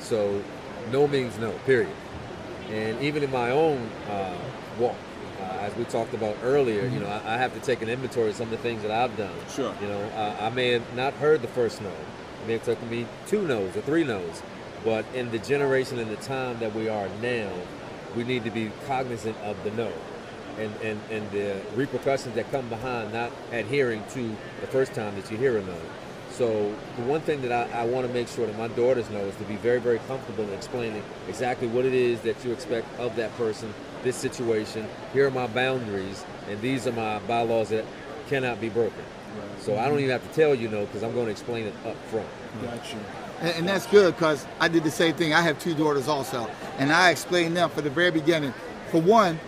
So, 0.00 0.42
no 0.90 1.06
means 1.06 1.38
no, 1.38 1.52
period. 1.64 1.94
And 2.70 3.00
even 3.00 3.22
in 3.22 3.30
my 3.30 3.50
own 3.50 3.88
uh, 4.10 4.34
walk, 4.78 4.96
as 5.60 5.74
we 5.76 5.84
talked 5.84 6.14
about 6.14 6.36
earlier, 6.42 6.86
you 6.86 7.00
know, 7.00 7.06
I, 7.06 7.34
I 7.34 7.36
have 7.38 7.54
to 7.54 7.60
take 7.60 7.82
an 7.82 7.88
inventory 7.88 8.30
of 8.30 8.36
some 8.36 8.46
of 8.46 8.50
the 8.50 8.58
things 8.58 8.82
that 8.82 8.90
I've 8.90 9.16
done. 9.16 9.34
Sure. 9.54 9.74
You 9.80 9.88
know, 9.88 10.00
uh, 10.00 10.36
I 10.40 10.50
may 10.50 10.70
have 10.70 10.94
not 10.94 11.14
heard 11.14 11.42
the 11.42 11.48
first 11.48 11.80
no. 11.80 11.88
It 11.88 12.46
may 12.46 12.52
have 12.54 12.64
taken 12.64 12.88
me 12.90 13.06
two 13.26 13.46
no's 13.46 13.76
or 13.76 13.82
three 13.82 14.04
no's. 14.04 14.42
But 14.84 15.04
in 15.14 15.30
the 15.30 15.38
generation 15.38 15.98
and 15.98 16.10
the 16.10 16.16
time 16.16 16.58
that 16.58 16.74
we 16.74 16.88
are 16.88 17.08
now, 17.20 17.52
we 18.16 18.24
need 18.24 18.44
to 18.44 18.50
be 18.50 18.70
cognizant 18.86 19.36
of 19.38 19.62
the 19.64 19.70
no. 19.70 19.92
And, 20.58 20.74
and, 20.82 21.00
and 21.10 21.30
the 21.30 21.62
repercussions 21.74 22.34
that 22.34 22.50
come 22.50 22.68
behind 22.68 23.12
not 23.12 23.30
adhering 23.52 24.04
to 24.10 24.36
the 24.60 24.66
first 24.66 24.92
time 24.92 25.14
that 25.14 25.30
you 25.30 25.38
hear 25.38 25.56
a 25.56 25.62
no. 25.62 25.78
So 26.30 26.74
the 26.96 27.02
one 27.02 27.20
thing 27.20 27.42
that 27.42 27.52
I, 27.52 27.82
I 27.82 27.84
want 27.84 28.06
to 28.06 28.12
make 28.12 28.26
sure 28.26 28.46
that 28.46 28.58
my 28.58 28.68
daughters 28.68 29.08
know 29.10 29.20
is 29.20 29.36
to 29.36 29.44
be 29.44 29.56
very, 29.56 29.80
very 29.80 29.98
comfortable 30.00 30.44
in 30.44 30.52
explaining 30.54 31.02
exactly 31.28 31.68
what 31.68 31.84
it 31.84 31.92
is 31.94 32.20
that 32.22 32.42
you 32.44 32.52
expect 32.52 32.86
of 32.98 33.16
that 33.16 33.34
person, 33.36 33.72
this 34.02 34.16
situation. 34.16 34.86
Here 35.12 35.26
are 35.26 35.30
my 35.30 35.46
boundaries, 35.46 36.24
and 36.48 36.60
these 36.60 36.86
are 36.86 36.92
my 36.92 37.18
bylaws 37.20 37.70
that 37.70 37.84
cannot 38.28 38.60
be 38.60 38.68
broken. 38.68 39.04
So 39.60 39.78
I 39.78 39.84
don't 39.86 39.96
mhm. 39.98 40.00
even 40.00 40.10
have 40.10 40.28
to 40.28 40.34
tell 40.34 40.54
you 40.54 40.68
no 40.68 40.84
because 40.86 41.02
I'm 41.02 41.12
going 41.14 41.26
to 41.26 41.30
explain 41.32 41.66
it 41.66 41.74
up 41.86 41.96
front. 42.10 42.28
Got 42.62 42.92
you. 42.92 42.98
And, 43.40 43.50
and 43.58 43.68
that's 43.68 43.86
good 43.86 44.14
because 44.14 44.46
I 44.60 44.68
did 44.68 44.84
the 44.84 44.90
same 44.90 45.14
thing. 45.14 45.32
I 45.32 45.40
have 45.40 45.58
two 45.58 45.74
daughters 45.74 46.08
also, 46.08 46.48
and 46.78 46.92
I 46.92 47.10
explained 47.10 47.56
them 47.56 47.70
from 47.70 47.84
the 47.84 47.90
very 47.90 48.10
beginning. 48.10 48.52
For 48.90 49.00
one, 49.00 49.38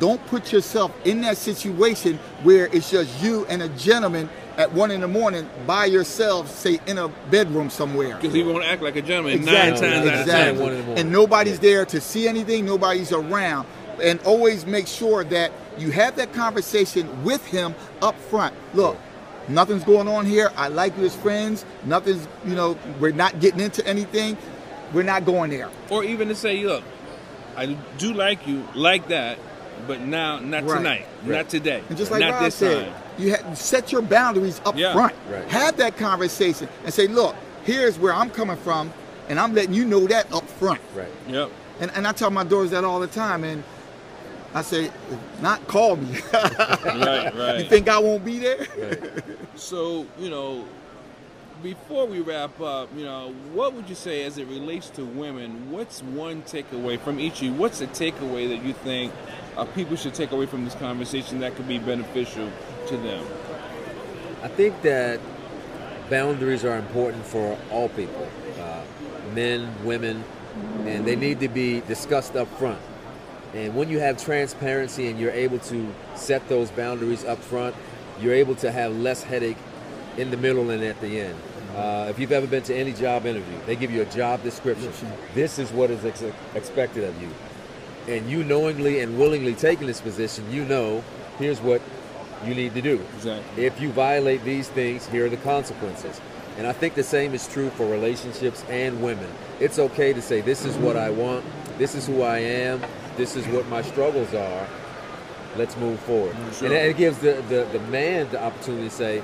don't 0.00 0.24
put 0.26 0.52
yourself 0.52 0.92
in 1.04 1.20
that 1.22 1.36
situation 1.36 2.18
where 2.42 2.66
it's 2.66 2.90
just 2.90 3.22
you 3.22 3.44
and 3.46 3.62
a 3.62 3.68
gentleman 3.70 4.28
at 4.56 4.72
one 4.72 4.90
in 4.90 5.00
the 5.00 5.08
morning 5.08 5.48
by 5.66 5.84
yourself, 5.84 6.50
say 6.50 6.80
in 6.86 6.98
a 6.98 7.08
bedroom 7.30 7.70
somewhere. 7.70 8.16
Because 8.16 8.34
he 8.34 8.42
won't 8.42 8.64
act 8.64 8.82
like 8.82 8.96
a 8.96 9.02
gentleman 9.02 9.34
Exactly. 9.34 9.80
nine 9.88 9.92
times 9.92 10.08
out 10.08 10.14
of 10.14 10.20
exactly. 10.20 10.32
ten. 10.32 10.58
One 10.58 10.72
in 10.72 10.78
the 10.78 10.84
morning. 10.84 10.98
And 11.04 11.12
nobody's 11.12 11.54
Yeah. 11.54 11.60
there 11.70 11.84
to 11.86 12.00
see 12.00 12.28
anything. 12.28 12.64
Nobody's 12.64 13.12
around. 13.12 13.66
And 14.02 14.20
always 14.22 14.66
make 14.66 14.86
sure 14.86 15.24
that 15.24 15.52
you 15.78 15.90
have 15.90 16.16
that 16.16 16.32
conversation 16.32 17.24
with 17.24 17.44
him 17.46 17.74
up 18.02 18.18
front. 18.18 18.54
Look, 18.74 18.96
nothing's 19.48 19.84
going 19.84 20.08
on 20.08 20.26
here. 20.26 20.50
I 20.56 20.68
like 20.68 20.96
you 20.98 21.04
as 21.04 21.14
friends. 21.16 21.64
Nothing's, 21.84 22.26
you 22.46 22.54
know, 22.54 22.76
we're 23.00 23.12
not 23.12 23.40
getting 23.40 23.60
into 23.60 23.86
anything. 23.86 24.36
We're 24.92 25.02
not 25.02 25.24
going 25.24 25.50
there. 25.50 25.68
Or 25.90 26.04
even 26.04 26.28
to 26.28 26.34
say, 26.34 26.64
look, 26.64 26.84
I 27.56 27.76
do 27.98 28.12
like 28.12 28.46
you 28.46 28.66
like 28.74 29.08
that, 29.08 29.38
but 29.86 30.00
now 30.00 30.38
not 30.38 30.64
Right. 30.64 30.76
tonight, 30.76 31.06
Right. 31.24 31.36
not 31.38 31.48
today, 31.48 31.82
And 31.88 31.96
just 31.98 32.10
like 32.10 32.20
not 32.20 32.32
Rob 32.34 32.42
this 32.44 32.54
said, 32.56 32.86
time. 32.86 32.94
you 33.18 33.34
ha- 33.36 33.54
set 33.54 33.92
your 33.92 34.02
boundaries 34.02 34.60
up 34.64 34.76
Yeah. 34.76 34.92
front. 34.92 35.14
Right. 35.30 35.48
Have 35.48 35.76
that 35.78 35.96
conversation 35.96 36.68
and 36.84 36.92
say, 36.92 37.06
look, 37.06 37.34
here's 37.64 37.98
where 37.98 38.12
I'm 38.12 38.30
coming 38.30 38.56
from, 38.56 38.92
and 39.28 39.38
I'm 39.40 39.54
letting 39.54 39.74
you 39.74 39.84
know 39.84 40.06
that 40.08 40.32
up 40.32 40.48
front. 40.48 40.80
Right. 40.94 41.08
Yep. 41.28 41.50
And, 41.80 41.90
and 41.96 42.06
I 42.06 42.12
tell 42.12 42.30
my 42.30 42.44
daughters 42.44 42.70
that 42.70 42.84
all 42.84 43.00
the 43.00 43.06
time, 43.08 43.42
and 43.44 43.62
I 44.54 44.62
say, 44.62 44.90
not 45.42 45.66
call 45.66 45.96
me. 45.96 46.18
Right, 46.84 47.58
you 47.58 47.64
think 47.64 47.88
I 47.88 47.98
won't 47.98 48.24
be 48.24 48.38
there? 48.38 48.66
So, 49.56 50.06
you 50.18 50.30
know, 50.30 50.64
before 51.62 52.06
we 52.06 52.20
wrap 52.20 52.60
up, 52.60 52.88
you 52.96 53.04
know, 53.04 53.34
what 53.52 53.72
would 53.74 53.88
you 53.88 53.94
say 53.94 54.22
as 54.24 54.38
it 54.38 54.46
relates 54.46 54.90
to 54.90 55.04
women? 55.04 55.70
What's 55.72 56.02
one 56.02 56.42
takeaway 56.42 57.00
from 57.00 57.18
each 57.18 57.38
of 57.38 57.42
you? 57.42 57.52
What's 57.52 57.80
a 57.80 57.86
takeaway 57.88 58.48
that 58.48 58.62
you 58.62 58.74
think 58.74 59.12
uh, 59.56 59.64
people 59.64 59.96
should 59.96 60.14
take 60.14 60.30
away 60.30 60.46
from 60.46 60.64
this 60.64 60.74
conversation 60.74 61.40
that 61.40 61.56
could 61.56 61.66
be 61.66 61.78
beneficial 61.78 62.50
to 62.88 62.96
them? 62.98 63.26
I 64.42 64.48
think 64.48 64.80
that 64.82 65.20
boundaries 66.10 66.64
are 66.64 66.76
important 66.76 67.24
for 67.24 67.58
all 67.70 67.88
people, 67.88 68.28
uh, 68.60 68.82
men, 69.34 69.72
women, 69.84 70.22
and 70.84 71.04
they 71.04 71.16
need 71.16 71.40
to 71.40 71.48
be 71.48 71.80
discussed 71.80 72.36
up 72.36 72.46
front. 72.58 72.80
And 73.54 73.74
when 73.74 73.88
you 73.88 74.00
have 74.00 74.22
transparency 74.22 75.08
and 75.08 75.18
you're 75.18 75.30
able 75.30 75.60
to 75.60 75.94
set 76.16 76.48
those 76.48 76.70
boundaries 76.72 77.24
up 77.24 77.38
front, 77.38 77.76
you're 78.20 78.34
able 78.34 78.56
to 78.56 78.72
have 78.72 78.92
less 78.96 79.22
headache 79.22 79.56
in 80.16 80.30
the 80.30 80.36
middle 80.36 80.70
and 80.70 80.82
at 80.82 81.00
the 81.00 81.20
end. 81.20 81.38
Uh, 81.76 82.06
if 82.08 82.18
you've 82.18 82.32
ever 82.32 82.46
been 82.46 82.62
to 82.62 82.74
any 82.74 82.92
job 82.92 83.26
interview, 83.26 83.56
they 83.66 83.76
give 83.76 83.90
you 83.90 84.02
a 84.02 84.06
job 84.06 84.42
description. 84.42 84.92
This 85.34 85.58
is 85.58 85.72
what 85.72 85.90
is 85.90 86.04
ex- 86.04 86.24
expected 86.54 87.04
of 87.04 87.20
you. 87.20 87.28
And 88.06 88.28
you 88.28 88.44
knowingly 88.44 89.00
and 89.00 89.18
willingly 89.18 89.54
taking 89.54 89.86
this 89.86 90.00
position, 90.00 90.50
you 90.52 90.64
know, 90.64 91.02
here's 91.38 91.60
what 91.60 91.80
you 92.44 92.54
need 92.54 92.74
to 92.74 92.82
do. 92.82 93.00
Exactly. 93.16 93.64
If 93.64 93.80
you 93.80 93.90
violate 93.90 94.44
these 94.44 94.68
things, 94.68 95.06
here 95.08 95.26
are 95.26 95.28
the 95.28 95.36
consequences. 95.38 96.20
And 96.58 96.66
I 96.66 96.72
think 96.72 96.94
the 96.94 97.02
same 97.02 97.34
is 97.34 97.48
true 97.48 97.70
for 97.70 97.86
relationships 97.86 98.64
and 98.68 99.02
women. 99.02 99.28
It's 99.58 99.78
okay 99.78 100.12
to 100.12 100.22
say, 100.22 100.40
This 100.40 100.64
is 100.64 100.76
what 100.76 100.96
I 100.96 101.10
want, 101.10 101.44
this 101.78 101.96
is 101.96 102.06
who 102.06 102.22
I 102.22 102.38
am, 102.38 102.80
this 103.16 103.36
is 103.36 103.46
what 103.48 103.66
my 103.68 103.82
struggles 103.82 104.32
are. 104.34 104.66
Let's 105.56 105.76
move 105.76 106.00
forward. 106.00 106.34
Sure. 106.58 106.66
And 106.66 106.74
it 106.76 106.96
gives 106.96 107.18
the, 107.18 107.42
the, 107.48 107.66
the 107.72 107.78
man 107.88 108.28
the 108.30 108.42
opportunity 108.42 108.88
to 108.88 108.94
say, 108.94 109.22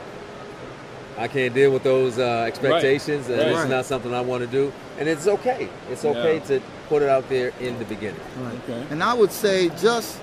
I 1.18 1.26
can't 1.28 1.52
deal 1.52 1.72
with 1.72 1.82
those 1.82 2.18
uh, 2.18 2.44
expectations, 2.46 3.28
and 3.28 3.38
Right. 3.38 3.48
it's 3.48 3.58
Right. 3.58 3.68
not 3.68 3.84
something 3.84 4.14
I 4.14 4.20
want 4.20 4.42
to 4.42 4.46
do. 4.46 4.72
And 4.98 5.08
it's 5.08 5.26
okay. 5.26 5.68
It's 5.90 6.04
okay 6.04 6.36
Yeah. 6.36 6.44
to 6.44 6.62
put 6.88 7.02
it 7.02 7.08
out 7.08 7.28
there 7.28 7.52
in 7.60 7.78
the 7.78 7.84
beginning. 7.84 8.20
Okay. 8.64 8.86
And 8.90 9.02
I 9.02 9.12
would 9.12 9.32
say 9.32 9.70
just 9.80 10.18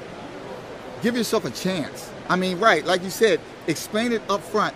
give 1.04 1.16
yourself 1.16 1.46
a 1.46 1.52
chance. 1.52 2.10
I 2.30 2.36
mean, 2.36 2.58
right, 2.60 2.86
like 2.86 3.04
you 3.04 3.10
said, 3.10 3.40
explain 3.68 4.12
it 4.12 4.22
up 4.30 4.42
front. 4.42 4.74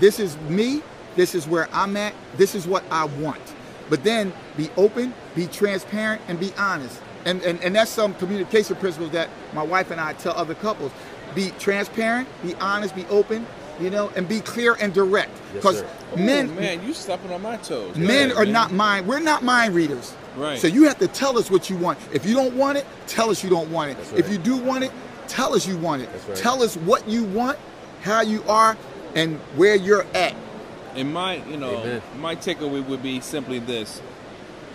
This 0.00 0.20
is 0.20 0.36
me, 0.48 0.82
this 1.16 1.34
is 1.34 1.48
where 1.48 1.68
I'm 1.72 1.96
at, 1.96 2.14
this 2.36 2.54
is 2.54 2.66
what 2.66 2.84
I 2.90 3.06
want. 3.06 3.40
But 3.88 4.04
then 4.04 4.32
be 4.56 4.70
open, 4.76 5.14
be 5.34 5.46
transparent, 5.46 6.22
and 6.28 6.38
be 6.38 6.52
honest. 6.58 7.00
And, 7.24 7.42
and, 7.42 7.62
and 7.62 7.74
that's 7.74 7.90
some 7.90 8.14
communication 8.14 8.76
principles 8.76 9.10
that 9.12 9.28
my 9.52 9.62
wife 9.62 9.90
and 9.90 10.00
I 10.00 10.12
tell 10.14 10.34
other 10.34 10.54
couples. 10.54 10.92
Be 11.34 11.50
transparent, 11.58 12.28
be 12.42 12.54
honest, 12.56 12.94
be 12.94 13.06
open, 13.06 13.46
you 13.80 13.90
know, 13.90 14.10
and 14.16 14.28
be 14.28 14.40
clear 14.40 14.76
and 14.80 14.92
direct. 14.92 15.30
Because 15.54 15.78
sir. 15.78 15.88
Oh, 16.12 16.16
men, 16.16 16.50
oh, 16.50 16.60
man, 16.60 16.86
you 16.86 16.92
stepping 16.92 17.32
on 17.32 17.42
my 17.42 17.56
toes. 17.58 17.96
Men 17.96 18.30
ahead, 18.30 18.36
are 18.36 18.44
man. 18.44 18.52
not 18.52 18.72
mind. 18.72 19.06
We're 19.06 19.20
not 19.20 19.42
mind 19.42 19.74
readers. 19.74 20.14
Right. 20.36 20.58
So 20.58 20.66
you 20.66 20.84
have 20.84 20.98
to 20.98 21.08
tell 21.08 21.38
us 21.38 21.50
what 21.50 21.70
you 21.70 21.76
want. 21.76 21.98
If 22.12 22.26
you 22.26 22.34
don't 22.34 22.54
want 22.54 22.78
it, 22.78 22.86
tell 23.06 23.30
us 23.30 23.42
you 23.42 23.50
don't 23.50 23.70
want 23.70 23.90
it. 23.90 23.96
That's 23.98 24.12
If 24.12 24.30
you 24.30 24.38
do 24.38 24.56
want 24.56 24.84
it, 24.84 24.92
tell 25.28 25.54
us 25.54 25.66
you 25.66 25.76
want 25.78 26.02
it. 26.02 26.12
That's 26.12 26.28
right. 26.28 26.36
Tell 26.36 26.62
us 26.62 26.76
what 26.76 27.08
you 27.08 27.24
want, 27.24 27.58
how 28.02 28.22
you 28.22 28.42
are, 28.44 28.76
and 29.14 29.38
where 29.56 29.74
you're 29.74 30.06
at. 30.14 30.34
And 30.94 31.12
my, 31.12 31.36
you 31.46 31.56
know, 31.56 31.78
Amen. 31.78 32.02
my 32.18 32.36
takeaway 32.36 32.84
would 32.86 33.02
be 33.02 33.20
simply 33.20 33.58
this: 33.58 34.02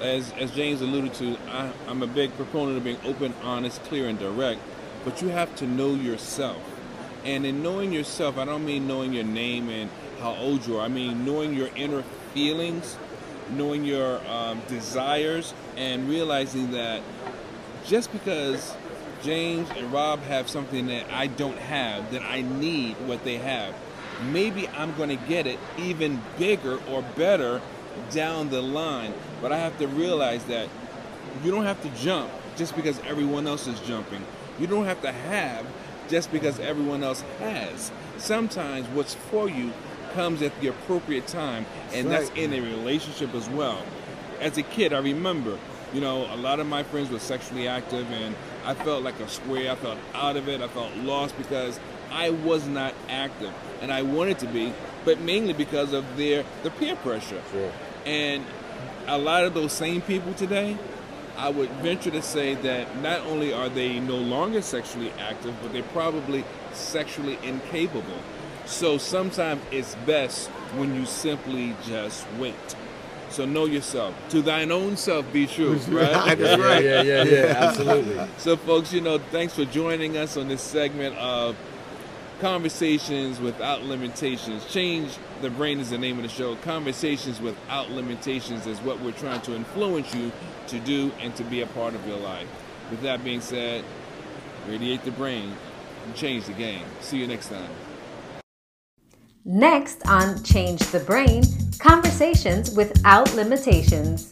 as 0.01 0.31
as 0.33 0.51
James 0.51 0.81
alluded 0.81 1.13
to, 1.15 1.37
I, 1.49 1.71
I'm 1.87 2.01
a 2.01 2.07
big 2.07 2.35
proponent 2.35 2.77
of 2.77 2.83
being 2.83 2.99
open, 3.05 3.33
honest, 3.43 3.83
clear, 3.83 4.07
and 4.07 4.17
direct. 4.17 4.61
But 5.05 5.21
you 5.21 5.29
have 5.29 5.55
to 5.57 5.67
know 5.67 5.93
yourself, 5.93 6.61
and 7.23 7.45
in 7.45 7.61
knowing 7.61 7.91
yourself, 7.91 8.37
I 8.37 8.45
don't 8.45 8.65
mean 8.65 8.87
knowing 8.87 9.13
your 9.13 9.23
name 9.23 9.69
and 9.69 9.89
how 10.19 10.33
old 10.35 10.65
you 10.65 10.77
are. 10.77 10.85
I 10.85 10.87
mean 10.87 11.23
knowing 11.23 11.53
your 11.53 11.69
inner 11.75 12.03
feelings, 12.33 12.97
knowing 13.51 13.85
your 13.85 14.19
um, 14.27 14.61
desires, 14.67 15.53
and 15.75 16.09
realizing 16.09 16.71
that 16.71 17.01
just 17.85 18.11
because 18.11 18.75
James 19.23 19.69
and 19.77 19.91
Rob 19.91 20.19
have 20.23 20.49
something 20.49 20.87
that 20.87 21.05
I 21.11 21.27
don't 21.27 21.57
have, 21.57 22.11
that 22.11 22.21
I 22.21 22.41
need 22.41 22.95
what 23.07 23.23
they 23.23 23.37
have, 23.37 23.73
maybe 24.31 24.67
I'm 24.69 24.95
going 24.95 25.09
to 25.09 25.27
get 25.27 25.47
it 25.47 25.59
even 25.77 26.21
bigger 26.37 26.79
or 26.89 27.01
better 27.15 27.61
down 28.11 28.49
the 28.49 28.61
line. 28.61 29.13
But 29.41 29.51
I 29.51 29.57
have 29.57 29.77
to 29.79 29.87
realize 29.87 30.43
that 30.45 30.69
you 31.43 31.51
don't 31.51 31.65
have 31.65 31.81
to 31.83 31.89
jump 32.01 32.31
just 32.55 32.75
because 32.75 32.99
everyone 32.99 33.47
else 33.47 33.67
is 33.67 33.79
jumping. 33.81 34.23
You 34.59 34.67
don't 34.67 34.85
have 34.85 35.01
to 35.01 35.11
have 35.11 35.65
just 36.09 36.31
because 36.31 36.59
everyone 36.59 37.03
else 37.03 37.21
has. 37.39 37.91
Sometimes 38.17 38.87
what's 38.89 39.13
for 39.13 39.49
you 39.49 39.71
comes 40.13 40.41
at 40.41 40.59
the 40.61 40.67
appropriate 40.67 41.27
time, 41.27 41.65
and 41.93 42.09
that's, 42.09 42.29
right. 42.31 42.39
in 42.39 42.53
a 42.53 42.61
relationship 42.61 43.35
as 43.35 43.47
well. 43.49 43.83
As 44.39 44.57
a 44.57 44.63
kid, 44.63 44.93
I 44.93 44.99
remember, 44.99 45.59
you 45.93 46.01
know, 46.01 46.25
a 46.33 46.37
lot 46.37 46.59
of 46.59 46.67
my 46.67 46.83
friends 46.83 47.09
were 47.09 47.19
sexually 47.19 47.67
active, 47.67 48.09
and 48.11 48.35
I 48.65 48.73
felt 48.73 49.03
like 49.03 49.19
a 49.19 49.29
square. 49.29 49.71
I 49.71 49.75
felt 49.75 49.99
out 50.13 50.35
of 50.35 50.47
it. 50.47 50.61
I 50.61 50.67
felt 50.67 50.95
lost 50.97 51.37
because 51.37 51.79
I 52.17 52.31
was 52.31 52.67
not 52.67 52.95
active, 53.09 53.53
and 53.79 53.91
I 53.91 54.01
wanted 54.01 54.39
to 54.39 54.47
be, 54.47 54.73
but 55.05 55.21
mainly 55.21 55.53
because 55.53 55.93
of 55.93 56.17
their 56.17 56.43
the 56.63 56.71
peer 56.71 56.95
pressure. 56.95 57.41
Sure. 57.51 57.71
And 58.07 58.43
a 59.05 59.19
lot 59.19 59.45
of 59.45 59.53
those 59.53 59.71
same 59.71 60.01
people 60.01 60.33
today, 60.33 60.75
I 61.37 61.49
would 61.49 61.69
venture 61.83 62.09
to 62.09 62.23
say 62.23 62.55
that 62.55 63.01
not 63.03 63.19
only 63.27 63.53
are 63.53 63.69
they 63.69 63.99
no 63.99 64.17
longer 64.17 64.63
sexually 64.63 65.11
active, 65.19 65.53
but 65.61 65.71
they're 65.73 65.83
probably 65.83 66.43
sexually 66.73 67.37
incapable. 67.43 68.19
So 68.65 68.97
sometimes 68.97 69.61
it's 69.71 69.93
best 70.07 70.49
when 70.75 70.95
you 70.95 71.05
simply 71.05 71.75
just 71.85 72.25
wait. 72.39 72.75
So 73.29 73.45
know 73.45 73.65
yourself. 73.65 74.15
To 74.29 74.41
thine 74.41 74.71
own 74.71 74.97
self 74.97 75.31
be 75.31 75.45
true, 75.45 75.73
right? 75.89 76.35
That's 76.35 76.59
right. 76.59 76.83
Yeah, 76.83 77.03
yeah, 77.03 77.23
yeah, 77.23 77.45
yeah, 77.45 77.55
absolutely. 77.57 78.27
So, 78.37 78.57
folks, 78.57 78.91
you 78.91 79.01
know, 79.01 79.19
thanks 79.19 79.53
for 79.53 79.65
joining 79.65 80.17
us 80.17 80.35
on 80.35 80.47
this 80.47 80.61
segment 80.61 81.15
of 81.17 81.55
Conversations 82.39 83.39
Without 83.39 83.83
Limitations. 83.83 84.65
Change 84.71 85.17
the 85.41 85.49
Brain 85.49 85.79
is 85.79 85.89
the 85.89 85.97
name 85.97 86.17
of 86.17 86.23
the 86.23 86.29
show. 86.29 86.55
Conversations 86.57 87.41
Without 87.41 87.89
Limitations 87.89 88.67
is 88.67 88.79
what 88.79 88.99
we're 89.01 89.11
trying 89.13 89.41
to 89.41 89.55
influence 89.55 90.13
you 90.13 90.31
to 90.67 90.79
do 90.79 91.11
and 91.19 91.35
to 91.35 91.43
be 91.43 91.61
a 91.61 91.67
part 91.67 91.95
of 91.95 92.07
your 92.07 92.17
life. 92.17 92.47
With 92.91 93.01
that 93.01 93.23
being 93.23 93.41
said, 93.41 93.83
radiate 94.67 95.03
the 95.03 95.11
brain 95.11 95.51
and 96.05 96.15
change 96.15 96.45
the 96.45 96.53
game. 96.53 96.85
See 97.01 97.17
you 97.17 97.25
next 97.27 97.49
time. 97.49 97.69
Next 99.43 100.05
on 100.07 100.43
Change 100.43 100.81
the 100.91 100.99
Brain 100.99 101.43
Conversations 101.79 102.75
Without 102.75 103.33
Limitations. 103.33 104.29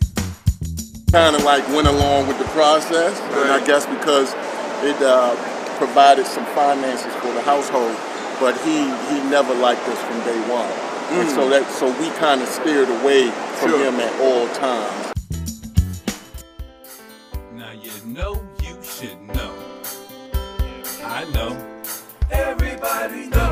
kind 1.12 1.36
of 1.36 1.44
like 1.44 1.68
went 1.70 1.88
along 1.88 2.28
with 2.28 2.38
the 2.38 2.46
process, 2.46 3.20
and 3.20 3.50
I 3.52 3.66
guess 3.66 3.86
because 3.86 4.34
it 4.84 5.02
uh, 5.02 5.55
provided 5.78 6.26
some 6.26 6.46
finances 6.48 7.14
for 7.16 7.32
the 7.34 7.42
household, 7.42 7.96
but 8.40 8.56
he 8.62 8.78
he 9.10 9.30
never 9.30 9.54
liked 9.56 9.88
us 9.88 10.00
from 10.04 10.20
day 10.24 10.40
one. 10.50 10.70
Mm. 10.70 11.22
And 11.22 11.30
so 11.30 11.48
mm. 11.48 11.50
that 11.52 11.70
so 11.72 11.88
we 12.00 12.10
kind 12.18 12.42
of 12.42 12.48
steered 12.48 12.90
away 12.90 13.30
from 13.60 13.70
sure. 13.72 13.86
him 13.86 13.96
at 14.00 14.14
all 14.22 14.48
times. 14.56 15.14
Now 17.54 17.72
you 17.72 17.92
know 18.06 18.42
you 18.64 18.82
should 18.84 19.22
know. 19.22 19.54
I 21.04 21.24
know. 21.34 21.56
Everybody 22.32 23.28
knows. 23.28 23.45